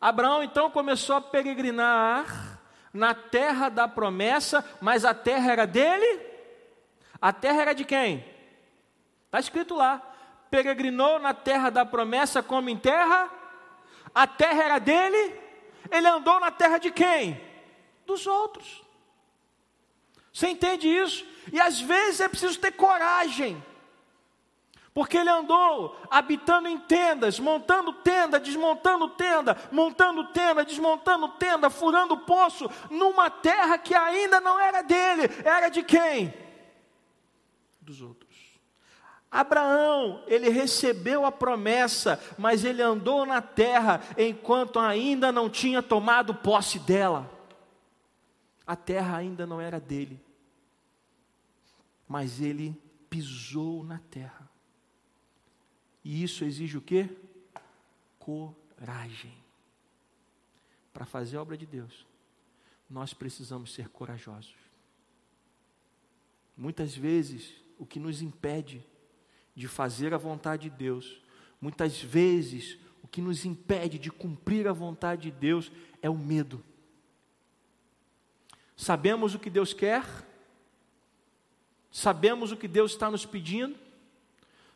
Abraão 0.00 0.42
então 0.42 0.70
começou 0.70 1.14
a 1.16 1.20
peregrinar 1.20 2.60
na 2.92 3.14
terra 3.14 3.68
da 3.68 3.86
promessa, 3.86 4.64
mas 4.80 5.04
a 5.04 5.14
terra 5.14 5.52
era 5.52 5.66
dele 5.66 6.27
a 7.20 7.32
terra 7.32 7.62
era 7.62 7.74
de 7.74 7.84
quem? 7.84 8.24
Está 9.26 9.40
escrito 9.40 9.74
lá. 9.74 10.02
Peregrinou 10.50 11.18
na 11.18 11.34
terra 11.34 11.70
da 11.70 11.84
promessa 11.84 12.42
como 12.42 12.70
em 12.70 12.76
terra. 12.76 13.30
A 14.14 14.26
terra 14.26 14.62
era 14.62 14.78
dele. 14.78 15.34
Ele 15.90 16.06
andou 16.06 16.38
na 16.40 16.50
terra 16.50 16.78
de 16.78 16.90
quem? 16.90 17.40
Dos 18.06 18.26
outros. 18.26 18.82
Você 20.32 20.48
entende 20.48 20.88
isso? 20.88 21.26
E 21.52 21.60
às 21.60 21.80
vezes 21.80 22.20
é 22.20 22.28
preciso 22.28 22.58
ter 22.58 22.72
coragem. 22.72 23.62
Porque 24.94 25.16
ele 25.16 25.30
andou 25.30 25.96
habitando 26.10 26.68
em 26.68 26.78
tendas, 26.78 27.38
montando 27.38 27.92
tenda, 27.92 28.40
desmontando 28.40 29.08
tenda, 29.10 29.56
montando 29.70 30.24
tenda, 30.32 30.64
desmontando 30.64 31.28
tenda, 31.30 31.70
furando 31.70 32.16
poço, 32.18 32.68
numa 32.90 33.30
terra 33.30 33.78
que 33.78 33.94
ainda 33.94 34.40
não 34.40 34.58
era 34.58 34.82
dele, 34.82 35.30
era 35.44 35.68
de 35.68 35.82
quem? 35.82 36.34
Dos 37.88 38.02
outros. 38.02 38.58
Abraão, 39.30 40.22
ele 40.26 40.48
recebeu 40.48 41.24
a 41.24 41.32
promessa, 41.32 42.20
mas 42.38 42.64
ele 42.64 42.82
andou 42.82 43.26
na 43.26 43.42
terra 43.42 44.00
enquanto 44.16 44.78
ainda 44.78 45.32
não 45.32 45.50
tinha 45.50 45.82
tomado 45.82 46.34
posse 46.34 46.78
dela. 46.78 47.30
A 48.66 48.76
terra 48.76 49.16
ainda 49.16 49.46
não 49.46 49.60
era 49.60 49.80
dele, 49.80 50.20
mas 52.06 52.40
ele 52.40 52.74
pisou 53.08 53.82
na 53.82 53.98
terra. 54.10 54.48
E 56.04 56.22
isso 56.22 56.44
exige 56.44 56.76
o 56.76 56.82
que? 56.82 57.08
Coragem. 58.18 59.34
Para 60.92 61.06
fazer 61.06 61.36
a 61.36 61.42
obra 61.42 61.56
de 61.56 61.64
Deus, 61.64 62.06
nós 62.88 63.14
precisamos 63.14 63.72
ser 63.72 63.88
corajosos. 63.88 64.56
Muitas 66.56 66.94
vezes, 66.94 67.67
o 67.78 67.86
que 67.86 68.00
nos 68.00 68.20
impede 68.20 68.84
de 69.54 69.66
fazer 69.68 70.12
a 70.12 70.18
vontade 70.18 70.68
de 70.68 70.76
Deus. 70.76 71.20
Muitas 71.60 72.00
vezes, 72.00 72.78
o 73.02 73.08
que 73.08 73.20
nos 73.20 73.44
impede 73.44 73.98
de 73.98 74.10
cumprir 74.10 74.68
a 74.68 74.72
vontade 74.72 75.22
de 75.22 75.30
Deus 75.30 75.72
é 76.02 76.10
o 76.10 76.16
medo. 76.16 76.62
Sabemos 78.76 79.34
o 79.34 79.38
que 79.38 79.50
Deus 79.50 79.72
quer, 79.72 80.04
sabemos 81.90 82.52
o 82.52 82.56
que 82.56 82.68
Deus 82.68 82.92
está 82.92 83.10
nos 83.10 83.26
pedindo, 83.26 83.76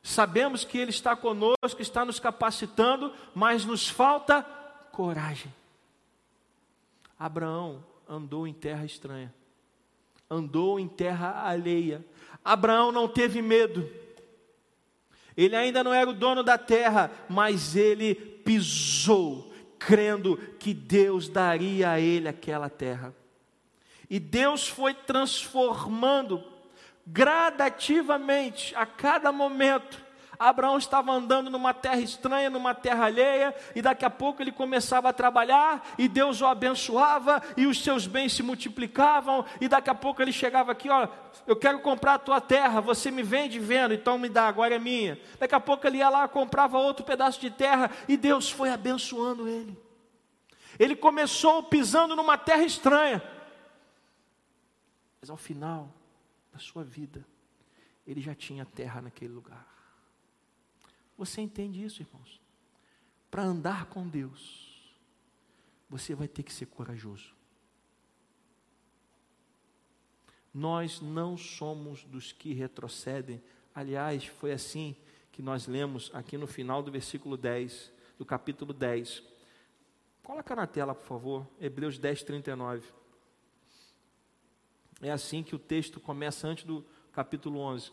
sabemos 0.02 0.64
que 0.64 0.76
Ele 0.76 0.90
está 0.90 1.14
conosco, 1.14 1.80
está 1.80 2.04
nos 2.04 2.18
capacitando, 2.18 3.14
mas 3.34 3.64
nos 3.64 3.88
falta 3.88 4.42
coragem. 4.90 5.54
Abraão 7.16 7.84
andou 8.08 8.48
em 8.48 8.52
terra 8.52 8.84
estranha, 8.84 9.32
andou 10.28 10.80
em 10.80 10.88
terra 10.88 11.46
alheia, 11.46 12.04
Abraão 12.44 12.90
não 12.90 13.08
teve 13.08 13.40
medo. 13.40 13.88
Ele 15.36 15.56
ainda 15.56 15.82
não 15.82 15.92
era 15.94 16.08
o 16.08 16.14
dono 16.14 16.42
da 16.42 16.58
terra, 16.58 17.10
mas 17.28 17.74
ele 17.74 18.14
pisou, 18.14 19.52
crendo 19.78 20.36
que 20.58 20.74
Deus 20.74 21.28
daria 21.28 21.90
a 21.90 22.00
ele 22.00 22.28
aquela 22.28 22.68
terra. 22.68 23.14
E 24.10 24.20
Deus 24.20 24.68
foi 24.68 24.92
transformando 24.92 26.44
gradativamente, 27.06 28.74
a 28.76 28.84
cada 28.84 29.32
momento, 29.32 30.04
Abraão 30.38 30.78
estava 30.78 31.12
andando 31.12 31.50
numa 31.50 31.74
terra 31.74 32.00
estranha, 32.00 32.50
numa 32.50 32.74
terra 32.74 33.04
alheia, 33.04 33.54
e 33.74 33.82
daqui 33.82 34.04
a 34.04 34.10
pouco 34.10 34.42
ele 34.42 34.50
começava 34.50 35.08
a 35.08 35.12
trabalhar, 35.12 35.86
e 35.98 36.08
Deus 36.08 36.40
o 36.40 36.46
abençoava, 36.46 37.42
e 37.56 37.66
os 37.66 37.82
seus 37.82 38.06
bens 38.06 38.32
se 38.32 38.42
multiplicavam, 38.42 39.44
e 39.60 39.68
daqui 39.68 39.90
a 39.90 39.94
pouco 39.94 40.20
ele 40.22 40.32
chegava 40.32 40.72
aqui, 40.72 40.88
ó, 40.88 41.06
eu 41.46 41.54
quero 41.54 41.80
comprar 41.80 42.14
a 42.14 42.18
tua 42.18 42.40
terra, 42.40 42.80
você 42.80 43.10
me 43.10 43.22
vende 43.22 43.58
vendo, 43.58 43.94
então 43.94 44.18
me 44.18 44.28
dá, 44.28 44.48
agora 44.48 44.74
é 44.74 44.78
minha. 44.78 45.20
Daqui 45.38 45.54
a 45.54 45.60
pouco 45.60 45.86
ele 45.86 45.98
ia 45.98 46.08
lá, 46.08 46.26
comprava 46.26 46.78
outro 46.78 47.04
pedaço 47.04 47.40
de 47.40 47.50
terra, 47.50 47.90
e 48.08 48.16
Deus 48.16 48.50
foi 48.50 48.70
abençoando 48.70 49.48
ele. 49.48 49.78
Ele 50.78 50.96
começou 50.96 51.62
pisando 51.62 52.16
numa 52.16 52.38
terra 52.38 52.64
estranha, 52.64 53.22
Mas 55.20 55.30
ao 55.30 55.36
final 55.36 55.88
da 56.52 56.58
sua 56.58 56.82
vida, 56.82 57.24
ele 58.04 58.20
já 58.20 58.34
tinha 58.34 58.64
terra 58.64 59.00
naquele 59.00 59.32
lugar. 59.32 59.71
Você 61.16 61.40
entende 61.40 61.82
isso, 61.82 62.02
irmãos? 62.02 62.40
Para 63.30 63.44
andar 63.44 63.86
com 63.86 64.06
Deus, 64.06 64.92
você 65.88 66.14
vai 66.14 66.28
ter 66.28 66.42
que 66.42 66.52
ser 66.52 66.66
corajoso. 66.66 67.34
Nós 70.52 71.00
não 71.00 71.36
somos 71.36 72.04
dos 72.04 72.32
que 72.32 72.52
retrocedem. 72.52 73.42
Aliás, 73.74 74.26
foi 74.26 74.52
assim 74.52 74.94
que 75.30 75.40
nós 75.40 75.66
lemos 75.66 76.10
aqui 76.12 76.36
no 76.36 76.46
final 76.46 76.82
do 76.82 76.90
versículo 76.90 77.36
10, 77.36 77.90
do 78.18 78.24
capítulo 78.24 78.74
10. 78.74 79.22
Coloca 80.22 80.54
na 80.54 80.66
tela, 80.66 80.94
por 80.94 81.06
favor, 81.06 81.48
Hebreus 81.58 81.98
10, 81.98 82.22
39. 82.22 82.86
É 85.00 85.10
assim 85.10 85.42
que 85.42 85.54
o 85.54 85.58
texto 85.58 85.98
começa 85.98 86.46
antes 86.46 86.64
do 86.64 86.84
capítulo 87.12 87.58
11. 87.58 87.90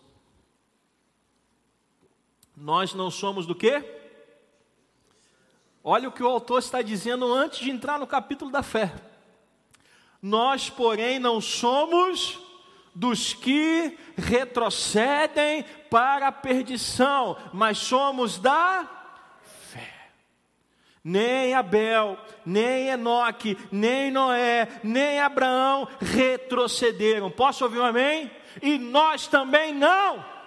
Nós 2.60 2.93
não 2.93 3.10
somos 3.10 3.45
do 3.45 3.56
quê? 3.56 3.82
Olha 5.82 6.10
o 6.10 6.12
que 6.12 6.22
o 6.22 6.28
autor 6.28 6.60
está 6.60 6.82
dizendo 6.82 7.34
antes 7.34 7.60
de 7.60 7.72
entrar 7.72 7.98
no 7.98 8.06
capítulo 8.06 8.52
da 8.52 8.62
fé. 8.62 8.93
Nós, 10.22 10.69
porém, 10.69 11.19
não 11.19 11.39
somos 11.39 12.38
dos 12.93 13.34
que 13.34 13.98
retrocedem 14.17 15.63
para 15.89 16.28
a 16.28 16.32
perdição, 16.34 17.38
mas 17.54 17.78
somos 17.78 18.38
da 18.38 18.86
fé. 19.41 20.12
Nem 21.02 21.54
Abel, 21.54 22.17
nem 22.45 22.89
Enoque, 22.89 23.58
nem 23.72 24.12
Noé, 24.12 24.67
nem 24.84 25.22
Abraão 25.22 25.88
retrocederam. 26.02 27.32
Posso 27.32 27.63
ouvir 27.63 27.80
um 27.80 27.86
amém? 27.86 28.30
E 28.62 28.78
nós 28.78 29.28
também 29.28 29.74
não. 29.74 30.38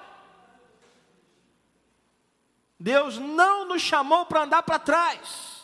Deus 2.83 3.17
não 3.17 3.69
nos 3.69 3.81
chamou 3.81 4.27
para 4.27 4.43
andar 4.43 4.65
para 4.65 4.77
trás. 4.77 5.63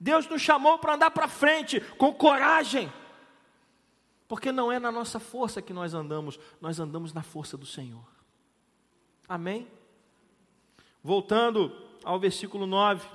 Deus 0.00 0.26
nos 0.26 0.42
chamou 0.42 0.76
para 0.76 0.94
andar 0.94 1.12
para 1.12 1.28
frente, 1.28 1.80
com 1.96 2.12
coragem. 2.12 2.92
Porque 4.26 4.50
não 4.50 4.72
é 4.72 4.80
na 4.80 4.90
nossa 4.90 5.20
força 5.20 5.62
que 5.62 5.72
nós 5.72 5.94
andamos, 5.94 6.36
nós 6.60 6.80
andamos 6.80 7.12
na 7.12 7.22
força 7.22 7.56
do 7.56 7.64
Senhor. 7.64 8.04
Amém? 9.28 9.68
Voltando 11.04 11.72
ao 12.02 12.18
versículo 12.18 12.66
9. 12.66 13.08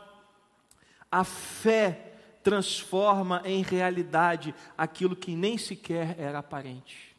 A 1.12 1.26
fé 1.26 2.16
transforma 2.42 3.42
em 3.44 3.62
realidade 3.64 4.56
aquilo 4.78 5.14
que 5.14 5.36
nem 5.36 5.58
sequer 5.58 6.18
era 6.18 6.40
aparente. 6.40 7.14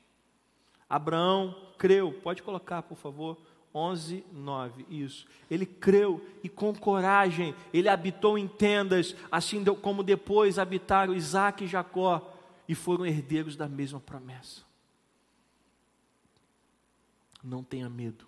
Abraão 0.88 1.54
creu, 1.76 2.10
pode 2.22 2.42
colocar, 2.42 2.80
por 2.84 2.96
favor, 2.96 3.36
11, 3.74 4.24
9, 4.32 4.86
isso. 4.88 5.26
Ele 5.50 5.66
creu 5.66 6.24
e 6.42 6.48
com 6.48 6.72
coragem, 6.72 7.54
ele 7.72 7.88
habitou 7.88 8.38
em 8.38 8.46
tendas, 8.46 9.16
assim 9.32 9.64
como 9.64 10.04
depois 10.04 10.58
habitaram 10.58 11.14
Isaac 11.14 11.64
e 11.64 11.66
Jacó 11.66 12.32
e 12.68 12.74
foram 12.74 13.04
herdeiros 13.04 13.56
da 13.56 13.68
mesma 13.68 13.98
promessa. 13.98 14.62
Não 17.42 17.62
tenha 17.62 17.90
medo. 17.90 18.26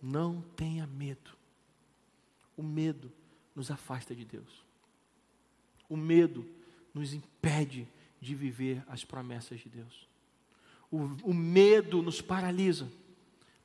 Não 0.00 0.42
tenha 0.54 0.86
medo. 0.86 1.32
O 2.56 2.62
medo 2.62 3.10
nos 3.54 3.70
afasta 3.70 4.14
de 4.14 4.24
Deus. 4.24 4.64
O 5.88 5.96
medo 5.96 6.46
nos 6.92 7.14
impede 7.14 7.88
de 8.20 8.34
viver 8.34 8.84
as 8.86 9.04
promessas 9.04 9.60
de 9.60 9.68
Deus. 9.68 10.08
O, 10.90 11.30
o 11.30 11.34
medo 11.34 12.00
nos 12.00 12.20
paralisa, 12.20 12.90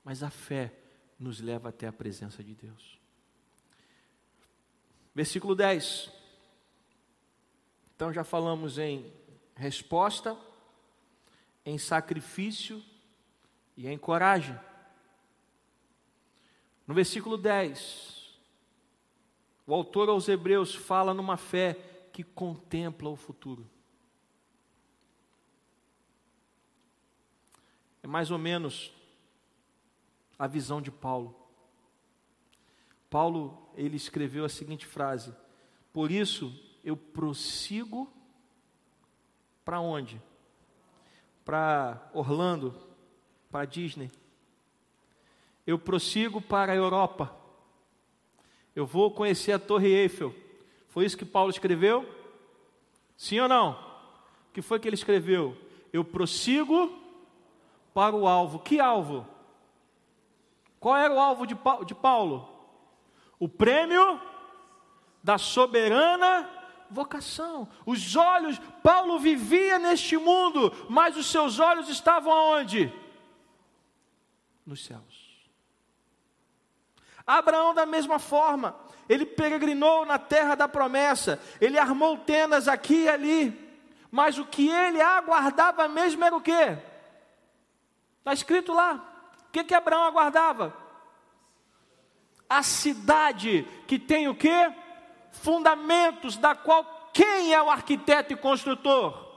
mas 0.10 0.24
a 0.24 0.32
fé 0.32 0.74
nos 1.20 1.40
leva 1.40 1.70
até 1.70 1.86
a 1.86 1.94
presença 1.94 2.44
de 2.44 2.56
Deus. 2.56 3.00
Versículo 5.14 5.54
10. 5.54 6.12
Então 7.96 8.12
já 8.12 8.24
falamos 8.24 8.80
em 8.80 9.14
resposta, 9.56 10.36
em 11.64 11.78
sacrifício 11.78 12.84
e 13.78 13.88
em 13.88 14.00
coragem. 14.00 14.60
No 16.88 16.96
versículo 16.96 17.38
10, 17.38 18.40
o 19.68 19.76
autor 19.76 20.10
aos 20.10 20.28
Hebreus 20.28 20.74
fala 20.74 21.14
numa 21.14 21.38
fé 21.38 21.76
que 22.12 22.24
contempla 22.24 23.12
o 23.12 23.16
futuro. 23.16 23.70
É 28.02 28.08
mais 28.08 28.32
ou 28.32 28.40
menos 28.40 28.98
a 30.40 30.48
visão 30.48 30.82
de 30.82 30.90
Paulo. 30.90 31.36
Paulo, 33.10 33.70
ele 33.76 33.98
escreveu 33.98 34.46
a 34.46 34.50
seguinte 34.50 34.86
frase: 34.86 35.36
Por 35.92 36.10
isso 36.10 36.58
eu 36.84 36.96
prossigo 36.96 38.12
para 39.66 39.82
onde? 39.82 40.22
Para 41.44 42.10
Orlando, 42.14 42.74
para 43.52 43.66
Disney. 43.66 44.10
Eu 45.68 45.78
prossigo 45.78 46.40
para 46.40 46.72
a 46.72 46.76
Europa. 46.76 47.36
Eu 48.76 48.86
vou 48.86 49.12
conhecer 49.12 49.52
a 49.52 49.60
Torre 49.60 49.90
Eiffel. 49.90 50.34
Foi 50.88 51.06
isso 51.06 51.18
que 51.18 51.26
Paulo 51.26 51.50
escreveu? 51.50 52.08
Sim 53.18 53.40
ou 53.42 53.48
não? 53.48 53.72
O 54.50 54.54
que 54.54 54.62
foi 54.62 54.80
que 54.80 54.88
ele 54.88 54.96
escreveu? 54.96 55.58
Eu 55.92 56.04
prossigo 56.04 56.98
para 57.94 58.16
o 58.16 58.28
alvo. 58.28 58.60
Que 58.60 58.80
alvo? 58.80 59.28
Qual 60.80 60.96
era 60.96 61.14
o 61.14 61.20
alvo 61.20 61.46
de 61.46 61.96
Paulo? 61.96 62.50
O 63.38 63.48
prêmio 63.50 64.20
da 65.24 65.38
soberana 65.38 66.50
vocação. 66.90 67.68
Os 67.86 68.16
olhos, 68.16 68.60
Paulo 68.82 69.20
vivia 69.20 69.78
neste 69.78 70.18
mundo, 70.18 70.74
mas 70.90 71.16
os 71.18 71.30
seus 71.30 71.60
olhos 71.60 71.90
estavam 71.90 72.32
aonde? 72.32 72.92
Nos 74.66 74.84
céus. 74.86 75.30
Abraão, 77.26 77.74
da 77.76 77.86
mesma 77.86 78.18
forma, 78.18 78.76
ele 79.08 79.26
peregrinou 79.26 80.06
na 80.06 80.18
terra 80.18 80.56
da 80.56 80.68
promessa, 80.68 81.40
ele 81.62 81.78
armou 81.78 82.18
tendas 82.18 82.68
aqui 82.68 83.04
e 83.04 83.10
ali, 83.10 83.70
mas 84.10 84.40
o 84.40 84.46
que 84.46 84.68
ele 84.68 85.00
aguardava 85.00 85.88
mesmo 85.88 86.24
era 86.24 86.36
o 86.36 86.42
quê? 86.42 86.78
Está 88.20 88.34
escrito 88.34 88.74
lá. 88.74 89.09
O 89.50 89.52
que, 89.52 89.64
que 89.66 89.76
Abraão 89.76 90.04
aguardava? 90.04 90.74
A 92.48 92.64
cidade 92.64 93.68
que 93.86 94.00
tem 94.00 94.28
o 94.28 94.36
quê? 94.36 94.72
fundamentos 95.32 96.38
da 96.38 96.56
qual 96.56 97.10
quem 97.14 97.54
é 97.54 97.62
o 97.62 97.70
arquiteto 97.70 98.34
e 98.34 98.38
construtor? 98.38 99.28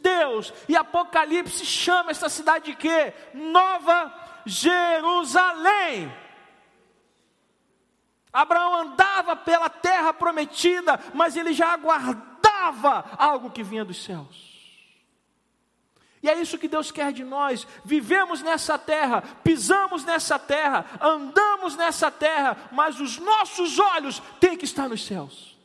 Deus. 0.00 0.52
E 0.68 0.76
Apocalipse 0.76 1.64
chama 1.66 2.10
essa 2.10 2.28
cidade 2.28 2.66
de 2.66 2.76
quê? 2.76 3.12
Nova 3.34 4.12
Jerusalém. 4.46 6.12
Abraão 8.32 8.74
andava 8.76 9.34
pela 9.34 9.68
terra 9.68 10.12
prometida, 10.12 11.00
mas 11.14 11.36
ele 11.36 11.52
já 11.52 11.72
aguardava 11.72 13.04
algo 13.16 13.50
que 13.50 13.62
vinha 13.62 13.84
dos 13.84 14.02
céus. 14.04 14.47
E 16.22 16.28
é 16.28 16.40
isso 16.40 16.58
que 16.58 16.68
Deus 16.68 16.90
quer 16.90 17.12
de 17.12 17.24
nós. 17.24 17.66
Vivemos 17.84 18.42
nessa 18.42 18.78
terra, 18.78 19.22
pisamos 19.42 20.04
nessa 20.04 20.38
terra, 20.38 20.98
andamos 21.00 21.76
nessa 21.76 22.10
terra, 22.10 22.68
mas 22.72 22.98
os 23.00 23.18
nossos 23.18 23.78
olhos 23.78 24.20
têm 24.40 24.56
que 24.56 24.64
estar 24.64 24.88
nos 24.88 25.04
céus. 25.04 25.56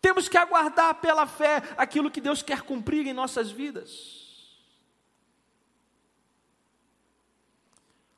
Temos 0.00 0.28
que 0.28 0.36
aguardar 0.36 0.96
pela 0.96 1.26
fé 1.26 1.62
aquilo 1.76 2.10
que 2.10 2.20
Deus 2.20 2.42
quer 2.42 2.62
cumprir 2.62 3.06
em 3.06 3.12
nossas 3.12 3.50
vidas. 3.50 4.20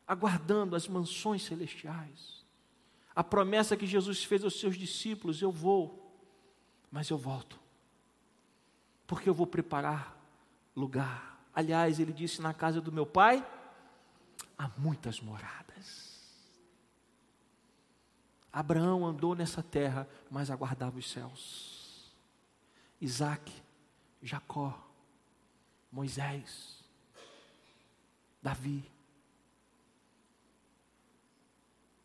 Aguardando 0.07 0.75
as 0.75 0.89
mansões 0.89 1.43
celestiais. 1.43 2.43
A 3.15 3.23
promessa 3.23 3.77
que 3.77 3.87
Jesus 3.87 4.25
fez 4.25 4.43
aos 4.43 4.59
seus 4.59 4.77
discípulos: 4.77 5.43
eu 5.43 5.53
vou, 5.53 6.19
mas 6.91 7.11
eu 7.11 7.19
volto 7.19 7.65
porque 9.07 9.29
eu 9.29 9.35
vou 9.35 9.47
preparar 9.47 10.14
lugar. 10.75 11.41
Aliás, 11.55 12.01
ele 12.01 12.13
disse: 12.13 12.41
Na 12.41 12.55
casa 12.55 12.81
do 12.81 12.93
meu 12.93 13.07
pai 13.07 13.47
há 14.59 14.69
muitas 14.79 15.21
moradas. 15.21 15.65
Abraão 18.53 19.05
andou 19.05 19.35
nessa 19.35 19.63
terra, 19.63 20.09
mas 20.31 20.51
aguardava 20.51 20.99
os 20.99 21.11
céus. 21.11 22.15
Isaac, 23.01 23.53
Jacó, 24.23 24.81
Moisés, 25.91 26.85
Davi, 28.41 28.89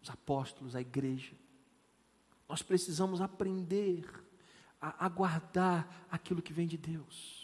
os 0.02 0.10
apóstolos, 0.10 0.76
a 0.76 0.82
igreja. 0.82 1.36
Nós 2.48 2.64
precisamos 2.64 3.22
aprender 3.22 4.04
a 4.82 5.06
aguardar 5.06 5.88
aquilo 6.10 6.42
que 6.42 6.52
vem 6.52 6.66
de 6.66 6.78
Deus. 6.78 7.39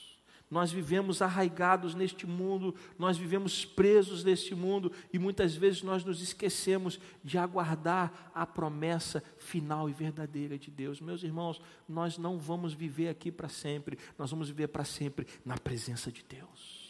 Nós 0.49 0.71
vivemos 0.71 1.21
arraigados 1.21 1.95
neste 1.95 2.27
mundo, 2.27 2.75
nós 2.99 3.17
vivemos 3.17 3.65
presos 3.65 4.23
neste 4.23 4.53
mundo 4.53 4.91
e 5.11 5.17
muitas 5.17 5.55
vezes 5.55 5.81
nós 5.81 6.03
nos 6.03 6.21
esquecemos 6.21 6.99
de 7.23 7.37
aguardar 7.37 8.31
a 8.33 8.45
promessa 8.45 9.23
final 9.39 9.89
e 9.89 9.93
verdadeira 9.93 10.57
de 10.57 10.69
Deus. 10.69 11.01
Meus 11.01 11.23
irmãos, 11.23 11.59
nós 11.89 12.17
não 12.19 12.37
vamos 12.37 12.73
viver 12.73 13.09
aqui 13.09 13.31
para 13.31 13.49
sempre, 13.49 13.97
nós 14.19 14.29
vamos 14.29 14.47
viver 14.47 14.67
para 14.67 14.85
sempre 14.85 15.25
na 15.43 15.57
presença 15.57 16.11
de 16.11 16.23
Deus. 16.23 16.85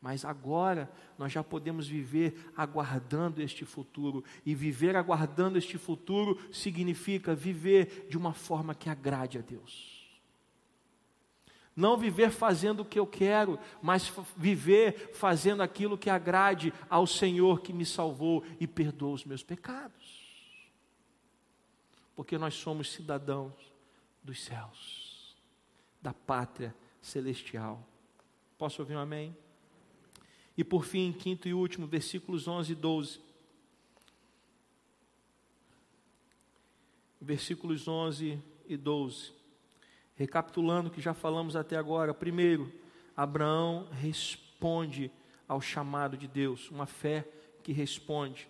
Mas 0.00 0.24
agora 0.24 0.90
nós 1.18 1.30
já 1.30 1.44
podemos 1.44 1.86
viver 1.86 2.50
aguardando 2.56 3.42
este 3.42 3.66
futuro, 3.66 4.24
e 4.46 4.54
viver 4.54 4.96
aguardando 4.96 5.58
este 5.58 5.76
futuro 5.76 6.38
significa 6.50 7.34
viver 7.34 8.06
de 8.08 8.16
uma 8.16 8.32
forma 8.32 8.74
que 8.74 8.88
agrade 8.88 9.36
a 9.36 9.42
Deus. 9.42 9.99
Não 11.80 11.96
viver 11.96 12.30
fazendo 12.30 12.80
o 12.80 12.84
que 12.84 12.98
eu 12.98 13.06
quero, 13.06 13.58
mas 13.80 14.12
viver 14.36 15.12
fazendo 15.14 15.62
aquilo 15.62 15.96
que 15.96 16.10
agrade 16.10 16.74
ao 16.90 17.06
Senhor 17.06 17.62
que 17.62 17.72
me 17.72 17.86
salvou 17.86 18.44
e 18.60 18.66
perdoa 18.66 19.14
os 19.14 19.24
meus 19.24 19.42
pecados. 19.42 20.20
Porque 22.14 22.36
nós 22.36 22.52
somos 22.52 22.92
cidadãos 22.92 23.54
dos 24.22 24.44
céus, 24.44 25.34
da 26.02 26.12
pátria 26.12 26.74
celestial. 27.00 27.82
Posso 28.58 28.82
ouvir 28.82 28.96
um 28.96 29.00
amém? 29.00 29.34
E 30.58 30.62
por 30.62 30.84
fim, 30.84 31.10
quinto 31.12 31.48
e 31.48 31.54
último, 31.54 31.86
versículos 31.86 32.46
11 32.46 32.72
e 32.72 32.74
12. 32.74 33.20
Versículos 37.18 37.88
11 37.88 38.38
e 38.68 38.76
12. 38.76 39.39
Recapitulando 40.20 40.90
o 40.90 40.92
que 40.92 41.00
já 41.00 41.14
falamos 41.14 41.56
até 41.56 41.78
agora. 41.78 42.12
Primeiro, 42.12 42.70
Abraão 43.16 43.88
responde 43.90 45.10
ao 45.48 45.62
chamado 45.62 46.14
de 46.14 46.28
Deus, 46.28 46.70
uma 46.70 46.84
fé 46.84 47.26
que 47.62 47.72
responde. 47.72 48.46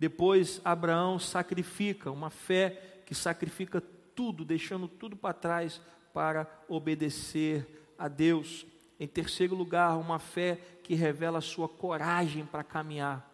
Depois, 0.00 0.60
Abraão 0.64 1.16
sacrifica, 1.20 2.10
uma 2.10 2.28
fé 2.28 3.02
que 3.06 3.14
sacrifica 3.14 3.80
tudo, 4.16 4.44
deixando 4.44 4.88
tudo 4.88 5.14
para 5.14 5.32
trás 5.32 5.80
para 6.12 6.44
obedecer 6.68 7.92
a 7.96 8.08
Deus. 8.08 8.66
Em 8.98 9.06
terceiro 9.06 9.54
lugar, 9.54 9.96
uma 9.98 10.18
fé 10.18 10.58
que 10.82 10.96
revela 10.96 11.38
a 11.38 11.40
sua 11.40 11.68
coragem 11.68 12.44
para 12.44 12.64
caminhar. 12.64 13.32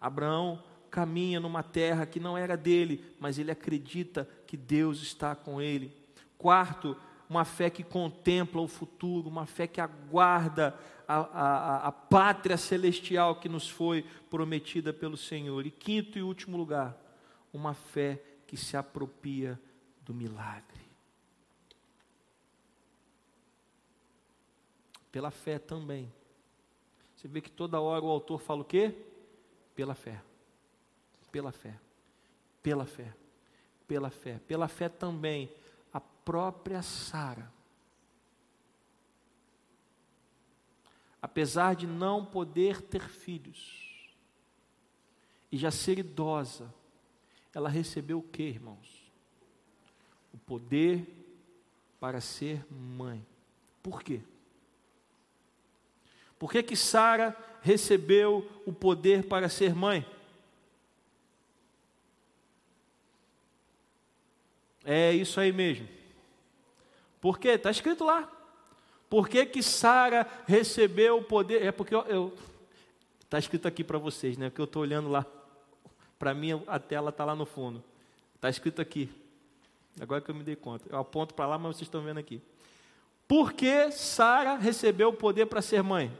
Abraão 0.00 0.60
caminha 0.90 1.38
numa 1.38 1.62
terra 1.62 2.04
que 2.04 2.18
não 2.18 2.36
era 2.36 2.56
dele, 2.56 3.14
mas 3.20 3.38
ele 3.38 3.52
acredita 3.52 4.28
que 4.44 4.56
Deus 4.56 5.00
está 5.02 5.36
com 5.36 5.62
ele. 5.62 6.04
Quarto, 6.38 6.96
uma 7.28 7.44
fé 7.44 7.68
que 7.70 7.82
contempla 7.82 8.60
o 8.60 8.68
futuro, 8.68 9.28
uma 9.28 9.46
fé 9.46 9.66
que 9.66 9.80
aguarda 9.80 10.78
a, 11.06 11.16
a, 11.16 11.86
a, 11.88 11.92
pátria 11.92 12.56
celestial 12.56 13.36
que 13.36 13.48
nos 13.48 13.68
foi 13.68 14.02
prometida 14.30 14.92
pelo 14.92 15.16
Senhor. 15.16 15.66
E 15.66 15.70
quinto 15.70 16.18
e 16.18 16.22
último 16.22 16.56
lugar, 16.56 16.96
uma 17.52 17.74
fé 17.74 18.22
que 18.46 18.56
se 18.56 18.76
apropria 18.76 19.60
do 20.02 20.14
milagre. 20.14 20.86
Pela 25.10 25.30
fé 25.30 25.58
também. 25.58 26.12
Você 27.16 27.26
vê 27.26 27.40
que 27.40 27.50
toda 27.50 27.80
hora 27.80 28.04
o 28.04 28.10
autor 28.10 28.38
fala 28.40 28.60
o 28.60 28.64
quê? 28.64 28.94
Pela 29.74 29.94
fé. 29.94 30.22
Pela 31.32 31.50
fé. 31.50 31.74
Pela 32.62 32.84
fé. 32.84 33.14
Pela 33.88 34.10
fé. 34.10 34.40
Pela 34.46 34.68
fé 34.68 34.88
também 34.88 35.50
própria 36.26 36.82
Sara. 36.82 37.52
Apesar 41.22 41.76
de 41.76 41.86
não 41.86 42.24
poder 42.24 42.82
ter 42.82 43.08
filhos 43.08 44.10
e 45.52 45.56
já 45.56 45.70
ser 45.70 46.00
idosa, 46.00 46.74
ela 47.54 47.68
recebeu 47.68 48.18
o 48.18 48.22
que, 48.22 48.42
irmãos? 48.42 49.10
O 50.34 50.38
poder 50.38 51.06
para 52.00 52.20
ser 52.20 52.66
mãe. 52.72 53.24
Por 53.80 54.02
quê? 54.02 54.20
Por 56.38 56.50
que 56.50 56.62
que 56.62 56.76
Sara 56.76 57.36
recebeu 57.62 58.50
o 58.66 58.72
poder 58.72 59.26
para 59.28 59.48
ser 59.48 59.74
mãe? 59.74 60.04
É 64.84 65.12
isso 65.12 65.38
aí 65.40 65.52
mesmo. 65.52 65.95
Por 67.20 67.38
quê? 67.38 67.50
Está 67.50 67.70
escrito 67.70 68.04
lá. 68.04 68.30
Por 69.08 69.28
que, 69.28 69.46
que 69.46 69.62
Sara 69.62 70.26
recebeu 70.46 71.18
o 71.18 71.24
poder? 71.24 71.62
É 71.62 71.72
porque 71.72 71.94
eu. 71.94 72.36
Está 73.20 73.38
escrito 73.38 73.66
aqui 73.66 73.82
para 73.82 73.98
vocês, 73.98 74.36
né? 74.36 74.48
Porque 74.50 74.60
eu 74.60 74.66
estou 74.66 74.82
olhando 74.82 75.08
lá. 75.08 75.24
Para 76.18 76.32
mim, 76.34 76.62
a 76.66 76.78
tela 76.78 77.10
está 77.10 77.24
lá 77.24 77.34
no 77.34 77.46
fundo. 77.46 77.82
Está 78.34 78.48
escrito 78.48 78.80
aqui. 78.80 79.10
Agora 80.00 80.20
que 80.20 80.30
eu 80.30 80.34
me 80.34 80.42
dei 80.44 80.56
conta. 80.56 80.86
Eu 80.88 80.98
aponto 80.98 81.34
para 81.34 81.46
lá, 81.46 81.58
mas 81.58 81.76
vocês 81.76 81.86
estão 81.86 82.02
vendo 82.02 82.18
aqui. 82.18 82.40
Por 83.26 83.52
que 83.52 83.90
Sara 83.90 84.56
recebeu 84.56 85.08
o 85.08 85.12
poder 85.12 85.46
para 85.46 85.62
ser 85.62 85.82
mãe? 85.82 86.16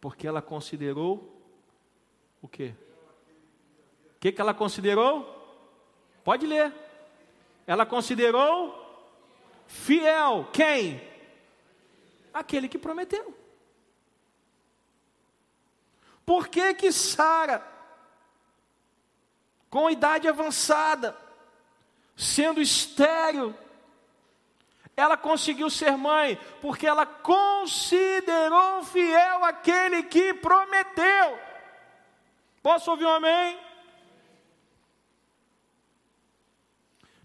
Porque 0.00 0.26
ela 0.26 0.40
considerou 0.40 1.36
o 2.40 2.48
quê? 2.48 2.74
O 4.16 4.20
que, 4.20 4.32
que 4.32 4.40
ela 4.40 4.54
considerou? 4.54 5.36
Pode 6.22 6.46
ler. 6.46 6.72
Ela 7.70 7.86
considerou 7.86 8.74
fiel 9.68 10.48
quem? 10.52 11.00
Aquele 12.34 12.68
que 12.68 12.76
prometeu. 12.76 13.32
Por 16.26 16.48
que 16.48 16.74
que 16.74 16.90
Sara, 16.90 17.64
com 19.70 19.88
idade 19.88 20.26
avançada, 20.26 21.16
sendo 22.16 22.60
estéril, 22.60 23.54
ela 24.96 25.16
conseguiu 25.16 25.70
ser 25.70 25.96
mãe? 25.96 26.40
Porque 26.60 26.88
ela 26.88 27.06
considerou 27.06 28.82
fiel 28.82 29.44
aquele 29.44 30.02
que 30.02 30.34
prometeu. 30.34 31.38
Posso 32.64 32.90
ouvir 32.90 33.04
um 33.04 33.10
amém? 33.10 33.69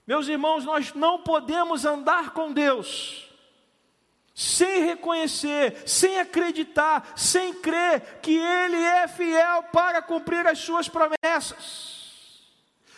Meus 0.05 0.27
irmãos, 0.27 0.63
nós 0.63 0.93
não 0.93 1.19
podemos 1.19 1.85
andar 1.85 2.31
com 2.31 2.51
Deus 2.51 3.25
sem 4.35 4.83
reconhecer, 4.83 5.83
sem 5.87 6.19
acreditar, 6.19 7.13
sem 7.15 7.53
crer 7.53 8.19
que 8.21 8.37
Ele 8.37 8.75
é 8.75 9.07
fiel 9.07 9.63
para 9.71 10.01
cumprir 10.01 10.45
as 10.45 10.59
Suas 10.59 10.89
promessas. 10.89 11.95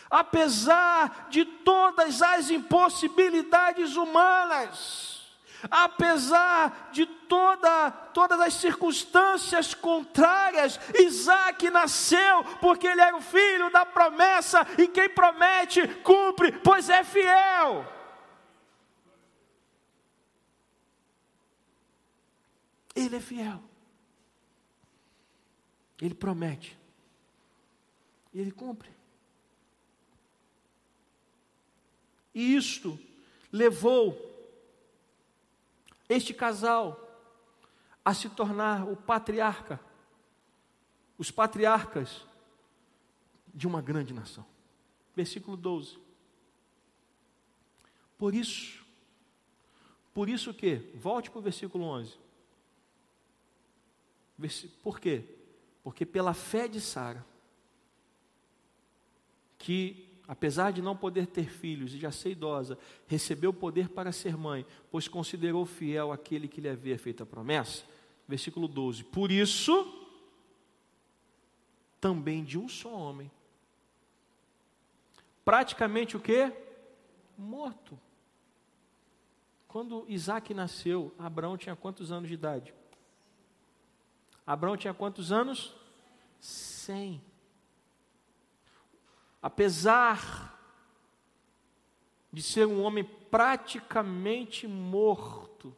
Apesar 0.10 1.28
de 1.30 1.46
todas 1.46 2.24
as 2.24 2.50
impossibilidades 2.50 3.96
humanas, 3.96 5.17
apesar 5.70 6.90
de 6.92 7.06
toda, 7.06 7.92
todas 7.92 8.40
as 8.40 8.54
circunstâncias 8.54 9.74
contrárias, 9.74 10.80
Isaac 11.00 11.70
nasceu 11.70 12.44
porque 12.62 12.88
ele 12.88 13.02
era 13.02 13.16
o 13.16 13.22
filho 13.22 13.70
da 13.72 13.86
promessa, 13.86 14.66
e 14.78 14.88
quem 14.88 15.10
promete, 15.10 15.88
cumpre, 16.04 16.52
pois 16.52 16.90
é 16.90 17.04
fiel. 17.04 17.86
Ele 22.96 23.16
é 23.16 23.20
fiel. 23.20 23.62
Ele 26.02 26.16
promete. 26.16 26.78
E 28.34 28.40
ele 28.40 28.52
cumpre. 28.52 28.90
E 32.34 32.56
isto 32.56 33.00
levou 33.52 34.37
este 36.10 36.34
casal 36.34 37.04
a 38.04 38.14
se 38.14 38.30
tornar 38.30 38.88
o 38.88 38.96
patriarca, 38.96 39.80
os 41.18 41.30
patriarcas 41.30 42.26
de 43.54 43.68
uma 43.68 43.82
grande 43.82 44.14
nação. 44.14 44.46
Versículo 45.16 45.58
12. 45.58 46.00
Por 48.18 48.34
isso, 48.34 48.86
por 50.14 50.30
isso 50.30 50.54
que, 50.54 50.78
volte 50.96 51.30
para 51.30 51.40
o 51.40 51.42
versículo 51.44 51.84
11. 51.84 52.18
Por 54.82 55.00
quê? 55.00 55.26
Porque 55.84 56.06
pela 56.06 56.34
fé 56.34 56.68
de 56.68 56.80
Sara, 56.80 57.26
que 59.58 60.07
apesar 60.28 60.72
de 60.72 60.82
não 60.82 60.96
poder 60.96 61.28
ter 61.28 61.50
filhos 61.50 61.94
e 61.94 62.00
já 62.00 62.12
ser 62.12 62.32
idosa, 62.32 62.78
recebeu 63.08 63.54
poder 63.54 63.90
para 63.90 64.12
ser 64.12 64.36
mãe, 64.36 64.66
pois 64.92 65.08
considerou 65.08 65.66
fiel 65.66 66.12
aquele 66.12 66.48
que 66.48 66.60
lhe 66.60 66.68
havia 66.68 67.00
feito 67.00 67.24
a 67.24 67.26
promessa. 67.26 67.84
Versículo 68.28 68.68
12: 68.68 69.06
Por 69.06 69.32
isso, 69.32 69.88
também 72.02 72.44
de 72.44 72.58
um 72.58 72.68
só 72.68 72.94
homem, 72.94 73.32
praticamente 75.46 76.18
o 76.18 76.20
que? 76.20 76.52
Morto. 77.38 77.98
Quando 79.68 80.06
Isaac 80.08 80.54
nasceu, 80.54 81.14
Abraão 81.18 81.58
tinha 81.58 81.76
quantos 81.76 82.12
anos 82.12 82.28
de 82.28 82.34
idade? 82.34 82.74
Abraão 84.46 84.76
tinha 84.78 84.94
quantos 84.94 85.32
anos? 85.32 85.76
Cem. 86.40 87.22
Apesar 89.42 90.58
de 92.32 92.42
ser 92.42 92.66
um 92.68 92.84
homem 92.84 93.04
praticamente 93.04 94.68
morto, 94.68 95.76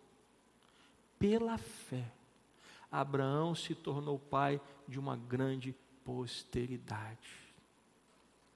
pela 1.18 1.58
fé, 1.58 2.12
Abraão 2.92 3.54
se 3.54 3.76
tornou 3.76 4.18
pai 4.18 4.60
de 4.88 5.00
uma 5.00 5.16
grande 5.16 5.76
posteridade. 6.04 7.30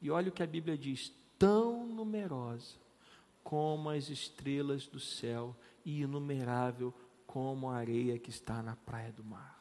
E 0.01 0.09
olha 0.09 0.29
o 0.29 0.31
que 0.31 0.43
a 0.43 0.47
Bíblia 0.47 0.77
diz: 0.77 1.13
tão 1.37 1.85
numerosa 1.85 2.77
como 3.43 3.89
as 3.89 4.09
estrelas 4.09 4.87
do 4.87 4.99
céu 4.99 5.55
e 5.85 6.01
inumerável 6.01 6.93
como 7.27 7.69
a 7.69 7.75
areia 7.75 8.17
que 8.17 8.29
está 8.29 8.63
na 8.63 8.75
praia 8.75 9.11
do 9.11 9.23
mar. 9.23 9.53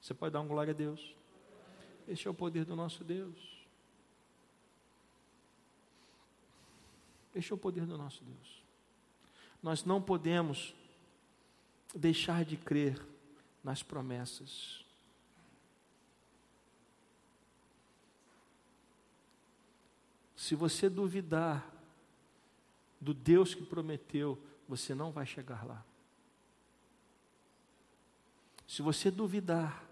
Você 0.00 0.14
pode 0.14 0.32
dar 0.32 0.40
um 0.40 0.48
glória 0.48 0.72
a 0.72 0.76
Deus. 0.76 1.14
Este 2.08 2.28
é 2.28 2.30
o 2.30 2.34
poder 2.34 2.64
do 2.64 2.76
nosso 2.76 3.02
Deus. 3.02 3.56
Este 7.34 7.52
é 7.52 7.54
o 7.54 7.58
poder 7.58 7.84
do 7.84 7.98
nosso 7.98 8.24
Deus. 8.24 8.62
Nós 9.62 9.84
não 9.84 10.00
podemos 10.00 10.74
deixar 11.94 12.44
de 12.44 12.56
crer 12.56 13.04
nas 13.62 13.82
promessas. 13.82 14.84
Se 20.36 20.54
você 20.54 20.88
duvidar 20.88 21.68
do 23.00 23.12
Deus 23.12 23.54
que 23.54 23.64
prometeu, 23.64 24.38
você 24.68 24.94
não 24.94 25.10
vai 25.10 25.26
chegar 25.26 25.66
lá. 25.66 25.84
Se 28.66 28.82
você 28.82 29.10
duvidar 29.10 29.85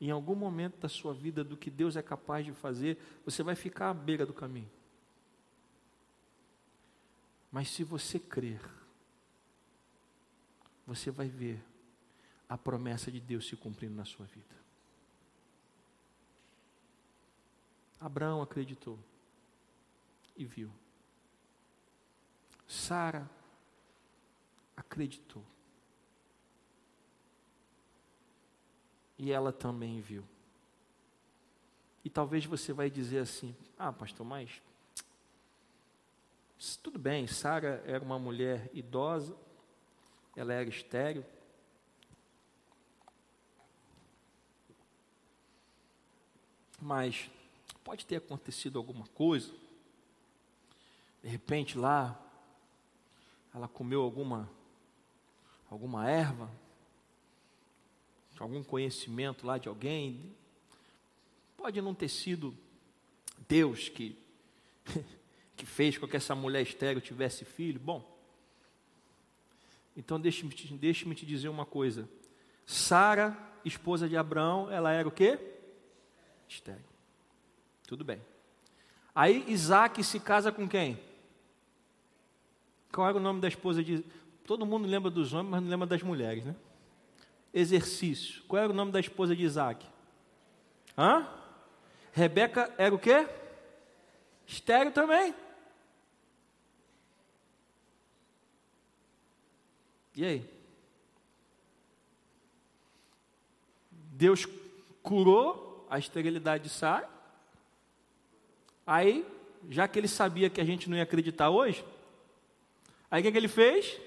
em 0.00 0.10
algum 0.10 0.34
momento 0.34 0.78
da 0.78 0.88
sua 0.88 1.12
vida 1.12 1.44
do 1.44 1.56
que 1.56 1.70
Deus 1.70 1.94
é 1.94 2.02
capaz 2.02 2.44
de 2.46 2.52
fazer, 2.52 2.98
você 3.24 3.42
vai 3.42 3.54
ficar 3.54 3.90
à 3.90 3.94
beira 3.94 4.24
do 4.24 4.32
caminho. 4.32 4.70
Mas 7.52 7.68
se 7.68 7.84
você 7.84 8.18
crer, 8.18 8.62
você 10.86 11.10
vai 11.10 11.28
ver 11.28 11.62
a 12.48 12.56
promessa 12.56 13.12
de 13.12 13.20
Deus 13.20 13.46
se 13.46 13.56
cumprindo 13.56 13.94
na 13.94 14.04
sua 14.04 14.24
vida. 14.26 14.60
Abraão 18.00 18.40
acreditou 18.40 18.98
e 20.34 20.44
viu. 20.44 20.72
Sara 22.66 23.28
acreditou. 24.74 25.44
E 29.20 29.30
ela 29.30 29.52
também 29.52 30.00
viu. 30.00 30.24
E 32.02 32.08
talvez 32.08 32.46
você 32.46 32.72
vai 32.72 32.88
dizer 32.88 33.18
assim: 33.18 33.54
"Ah, 33.78 33.92
pastor, 33.92 34.24
mas 34.24 34.62
tudo 36.82 36.98
bem, 36.98 37.26
Sara 37.26 37.84
era 37.86 38.02
uma 38.02 38.18
mulher 38.18 38.70
idosa, 38.72 39.36
ela 40.34 40.54
era 40.54 40.70
estéril. 40.70 41.22
Mas 46.80 47.30
pode 47.84 48.06
ter 48.06 48.16
acontecido 48.16 48.78
alguma 48.78 49.06
coisa. 49.08 49.52
De 51.22 51.28
repente 51.28 51.76
lá 51.76 52.18
ela 53.54 53.68
comeu 53.68 54.00
alguma 54.00 54.50
alguma 55.70 56.08
erva, 56.08 56.50
algum 58.42 58.64
conhecimento 58.64 59.46
lá 59.46 59.58
de 59.58 59.68
alguém. 59.68 60.34
Pode 61.56 61.80
não 61.80 61.94
ter 61.94 62.08
sido 62.08 62.56
Deus 63.48 63.88
que 63.88 64.16
que 65.56 65.66
fez 65.66 65.98
com 65.98 66.08
que 66.08 66.16
essa 66.16 66.34
mulher 66.34 66.62
estéril 66.62 67.02
tivesse 67.02 67.44
filho. 67.44 67.78
Bom, 67.78 68.18
então 69.94 70.18
deixe-me 70.18 70.54
deixe 70.78 71.14
te 71.14 71.26
dizer 71.26 71.48
uma 71.48 71.66
coisa. 71.66 72.08
Sara, 72.64 73.36
esposa 73.62 74.08
de 74.08 74.16
Abraão, 74.16 74.70
ela 74.70 74.90
era 74.90 75.06
o 75.06 75.10
quê? 75.10 75.38
Estéreo. 76.48 76.84
Tudo 77.86 78.04
bem. 78.04 78.22
Aí 79.14 79.44
Isaac 79.48 80.02
se 80.02 80.18
casa 80.18 80.50
com 80.50 80.66
quem? 80.66 80.98
Qual 82.90 83.06
era 83.06 83.18
o 83.18 83.20
nome 83.20 83.40
da 83.40 83.48
esposa 83.48 83.84
de. 83.84 84.02
Todo 84.46 84.64
mundo 84.64 84.88
lembra 84.88 85.10
dos 85.10 85.34
homens, 85.34 85.50
mas 85.50 85.62
não 85.62 85.68
lembra 85.68 85.86
das 85.86 86.02
mulheres, 86.02 86.44
né? 86.44 86.56
Exercício. 87.52 88.42
Qual 88.44 88.62
era 88.62 88.72
o 88.72 88.76
nome 88.76 88.92
da 88.92 89.00
esposa 89.00 89.34
de 89.34 89.42
Isaac? 89.42 89.86
Hã? 90.96 91.28
Rebeca 92.12 92.72
era 92.76 92.94
o 92.94 92.98
quê? 92.98 93.26
Estéreo 94.46 94.92
também. 94.92 95.34
E 100.16 100.24
aí? 100.24 100.50
Deus 103.90 104.46
curou 105.02 105.86
a 105.88 105.98
esterilidade 105.98 106.64
de 106.64 106.70
Sara. 106.70 107.08
Aí, 108.86 109.26
já 109.70 109.88
que 109.88 109.98
ele 109.98 110.08
sabia 110.08 110.50
que 110.50 110.60
a 110.60 110.64
gente 110.64 110.90
não 110.90 110.96
ia 110.96 111.04
acreditar 111.04 111.48
hoje, 111.48 111.84
aí 113.10 113.20
o 113.20 113.24
que, 113.24 113.32
que 113.32 113.38
ele 113.38 113.48
fez? 113.48 113.98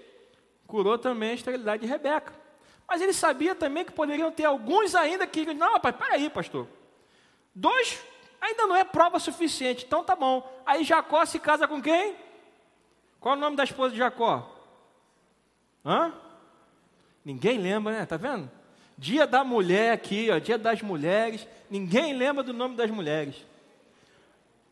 Curou 0.67 0.97
também 0.97 1.31
a 1.31 1.35
esterilidade 1.35 1.81
de 1.81 1.87
Rebeca. 1.87 2.42
Mas 2.93 3.01
ele 3.01 3.11
sabia 3.11 3.55
também 3.55 3.83
que 3.83 3.91
poderiam 3.91 4.31
ter 4.31 4.45
alguns 4.45 4.93
ainda 4.93 5.25
que, 5.25 5.51
não, 5.51 5.73
rapaz, 5.73 5.95
peraí, 5.95 6.29
pastor. 6.29 6.67
Dois 7.55 7.99
ainda 8.39 8.67
não 8.67 8.75
é 8.75 8.83
prova 8.83 9.17
suficiente, 9.17 9.83
então 9.83 10.03
tá 10.03 10.15
bom. 10.15 10.47
Aí 10.63 10.83
Jacó 10.83 11.25
se 11.25 11.39
casa 11.39 11.67
com 11.67 11.81
quem? 11.81 12.15
Qual 13.19 13.33
é 13.33 13.37
o 13.39 13.41
nome 13.41 13.55
da 13.55 13.63
esposa 13.63 13.93
de 13.93 13.97
Jacó? 13.97 14.47
Hã? 15.83 16.13
Ninguém 17.25 17.57
lembra, 17.57 17.93
né? 17.93 18.05
Tá 18.05 18.15
vendo? 18.15 18.47
Dia 18.95 19.25
da 19.25 19.43
mulher 19.43 19.91
aqui, 19.91 20.29
ó, 20.29 20.37
dia 20.37 20.59
das 20.59 20.83
mulheres. 20.83 21.47
Ninguém 21.71 22.13
lembra 22.13 22.43
do 22.43 22.53
nome 22.53 22.75
das 22.75 22.91
mulheres. 22.91 23.43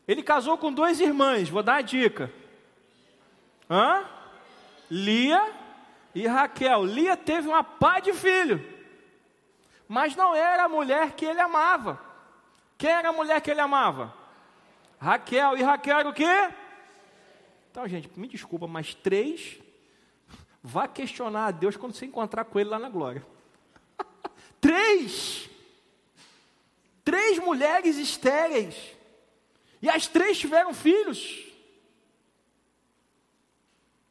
Ele 0.06 0.22
casou 0.22 0.56
com 0.56 0.72
duas 0.72 1.00
irmãs, 1.00 1.48
vou 1.48 1.64
dar 1.64 1.78
a 1.78 1.82
dica. 1.82 2.32
Hã? 3.68 4.04
Lia 4.88 5.60
e 6.14 6.26
Raquel. 6.26 6.84
Lia 6.84 7.16
teve 7.16 7.48
uma 7.48 7.64
pá 7.64 8.00
de 8.00 8.12
filho, 8.12 8.64
mas 9.88 10.14
não 10.16 10.34
era 10.34 10.64
a 10.64 10.68
mulher 10.68 11.12
que 11.12 11.24
ele 11.24 11.40
amava. 11.40 12.00
Quem 12.78 12.90
era 12.90 13.10
a 13.10 13.12
mulher 13.12 13.40
que 13.40 13.50
ele 13.50 13.60
amava? 13.60 14.14
Raquel. 14.98 15.56
E 15.56 15.62
Raquel 15.62 15.98
era 15.98 16.08
o 16.08 16.12
quê? 16.12 16.50
Então, 17.70 17.86
gente, 17.88 18.10
me 18.18 18.28
desculpa, 18.28 18.66
mas 18.66 18.94
três 18.94 19.60
Vá 20.62 20.86
questionar 20.86 21.46
a 21.46 21.50
Deus 21.50 21.76
quando 21.76 21.94
você 21.94 22.06
encontrar 22.06 22.44
com 22.44 22.60
Ele 22.60 22.70
lá 22.70 22.78
na 22.78 22.88
glória. 22.88 23.26
três! 24.60 25.50
Três 27.04 27.38
mulheres 27.40 27.96
estéreis. 27.96 28.96
E 29.80 29.90
as 29.90 30.06
três 30.06 30.38
tiveram 30.38 30.72
filhos. 30.72 31.44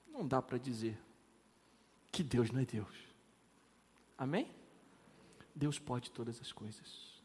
Não 0.09 0.27
dá 0.27 0.41
para 0.41 0.57
dizer 0.57 0.97
que 2.12 2.24
Deus 2.24 2.51
não 2.51 2.59
é 2.59 2.66
Deus. 2.66 2.95
Amém? 4.18 4.51
Deus 5.55 5.80
pode 5.80 6.12
todas 6.12 6.39
as 6.41 6.51
coisas. 6.51 7.22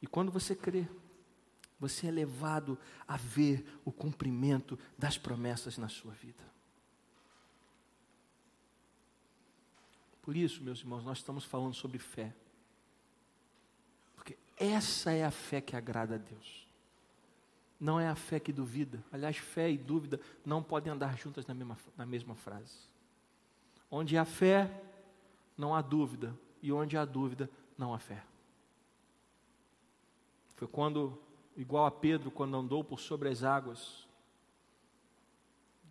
E 0.00 0.06
quando 0.06 0.32
você 0.32 0.54
crê, 0.54 0.88
você 1.78 2.06
é 2.06 2.10
levado 2.10 2.78
a 3.06 3.16
ver 3.16 3.64
o 3.84 3.92
cumprimento 3.92 4.78
das 4.96 5.18
promessas 5.18 5.78
na 5.78 5.88
sua 5.88 6.12
vida. 6.12 6.42
Por 10.22 10.36
isso, 10.36 10.62
meus 10.62 10.78
irmãos, 10.78 11.04
nós 11.04 11.18
estamos 11.18 11.44
falando 11.44 11.74
sobre 11.74 11.98
fé. 11.98 12.32
Porque 14.14 14.38
essa 14.56 15.10
é 15.10 15.24
a 15.24 15.30
fé 15.30 15.60
que 15.60 15.74
agrada 15.74 16.14
a 16.14 16.18
Deus. 16.18 16.66
Não 17.80 17.98
é 17.98 18.08
a 18.08 18.14
fé 18.14 18.38
que 18.38 18.52
duvida. 18.52 19.02
Aliás, 19.10 19.36
fé 19.36 19.68
e 19.68 19.76
dúvida 19.76 20.20
não 20.46 20.62
podem 20.62 20.92
andar 20.92 21.18
juntas 21.18 21.44
na 21.46 21.54
mesma, 21.54 21.76
na 21.96 22.06
mesma 22.06 22.36
frase. 22.36 22.91
Onde 23.94 24.16
há 24.16 24.24
fé, 24.24 24.82
não 25.56 25.74
há 25.74 25.82
dúvida. 25.82 26.34
E 26.62 26.72
onde 26.72 26.96
há 26.96 27.04
dúvida, 27.04 27.50
não 27.76 27.92
há 27.92 27.98
fé. 27.98 28.24
Foi 30.56 30.66
quando, 30.66 31.16
igual 31.56 31.84
a 31.84 31.90
Pedro, 31.90 32.30
quando 32.30 32.56
andou 32.56 32.82
por 32.82 32.98
sobre 32.98 33.28
as 33.28 33.44
águas, 33.44 34.08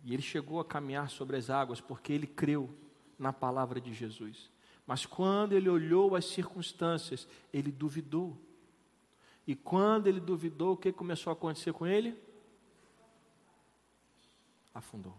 e 0.04 0.12
ele 0.12 0.22
chegou 0.22 0.58
a 0.58 0.64
caminhar 0.64 1.08
sobre 1.08 1.36
as 1.36 1.48
águas 1.48 1.80
porque 1.80 2.12
ele 2.12 2.26
creu 2.26 2.68
na 3.16 3.32
palavra 3.32 3.80
de 3.80 3.94
Jesus. 3.94 4.50
Mas 4.84 5.06
quando 5.06 5.52
ele 5.52 5.68
olhou 5.68 6.16
as 6.16 6.24
circunstâncias, 6.24 7.28
ele 7.52 7.70
duvidou. 7.70 8.36
E 9.46 9.54
quando 9.54 10.08
ele 10.08 10.18
duvidou, 10.18 10.72
o 10.72 10.76
que 10.76 10.92
começou 10.92 11.30
a 11.30 11.34
acontecer 11.34 11.72
com 11.72 11.86
ele? 11.86 12.20
afundou. 14.74 15.14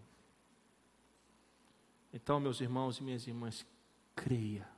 Então, 2.13 2.39
meus 2.39 2.61
irmãos 2.61 2.99
e 2.99 3.03
minhas 3.03 3.25
irmãs, 3.25 3.65
creia 4.15 4.69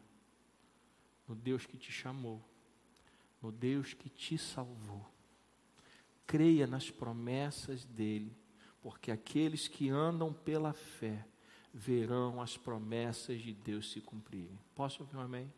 no 1.27 1.35
Deus 1.35 1.65
que 1.65 1.77
te 1.77 1.91
chamou, 1.91 2.41
no 3.41 3.51
Deus 3.51 3.93
que 3.93 4.09
te 4.09 4.37
salvou. 4.37 5.05
Creia 6.25 6.65
nas 6.65 6.89
promessas 6.89 7.83
dele, 7.83 8.35
porque 8.81 9.11
aqueles 9.11 9.67
que 9.67 9.89
andam 9.89 10.33
pela 10.33 10.73
fé 10.73 11.27
verão 11.73 12.41
as 12.41 12.55
promessas 12.55 13.41
de 13.41 13.53
Deus 13.53 13.91
se 13.91 13.99
cumprirem. 13.99 14.57
Posso 14.73 15.03
ouvir 15.03 15.17
um 15.17 15.21
amém? 15.21 15.51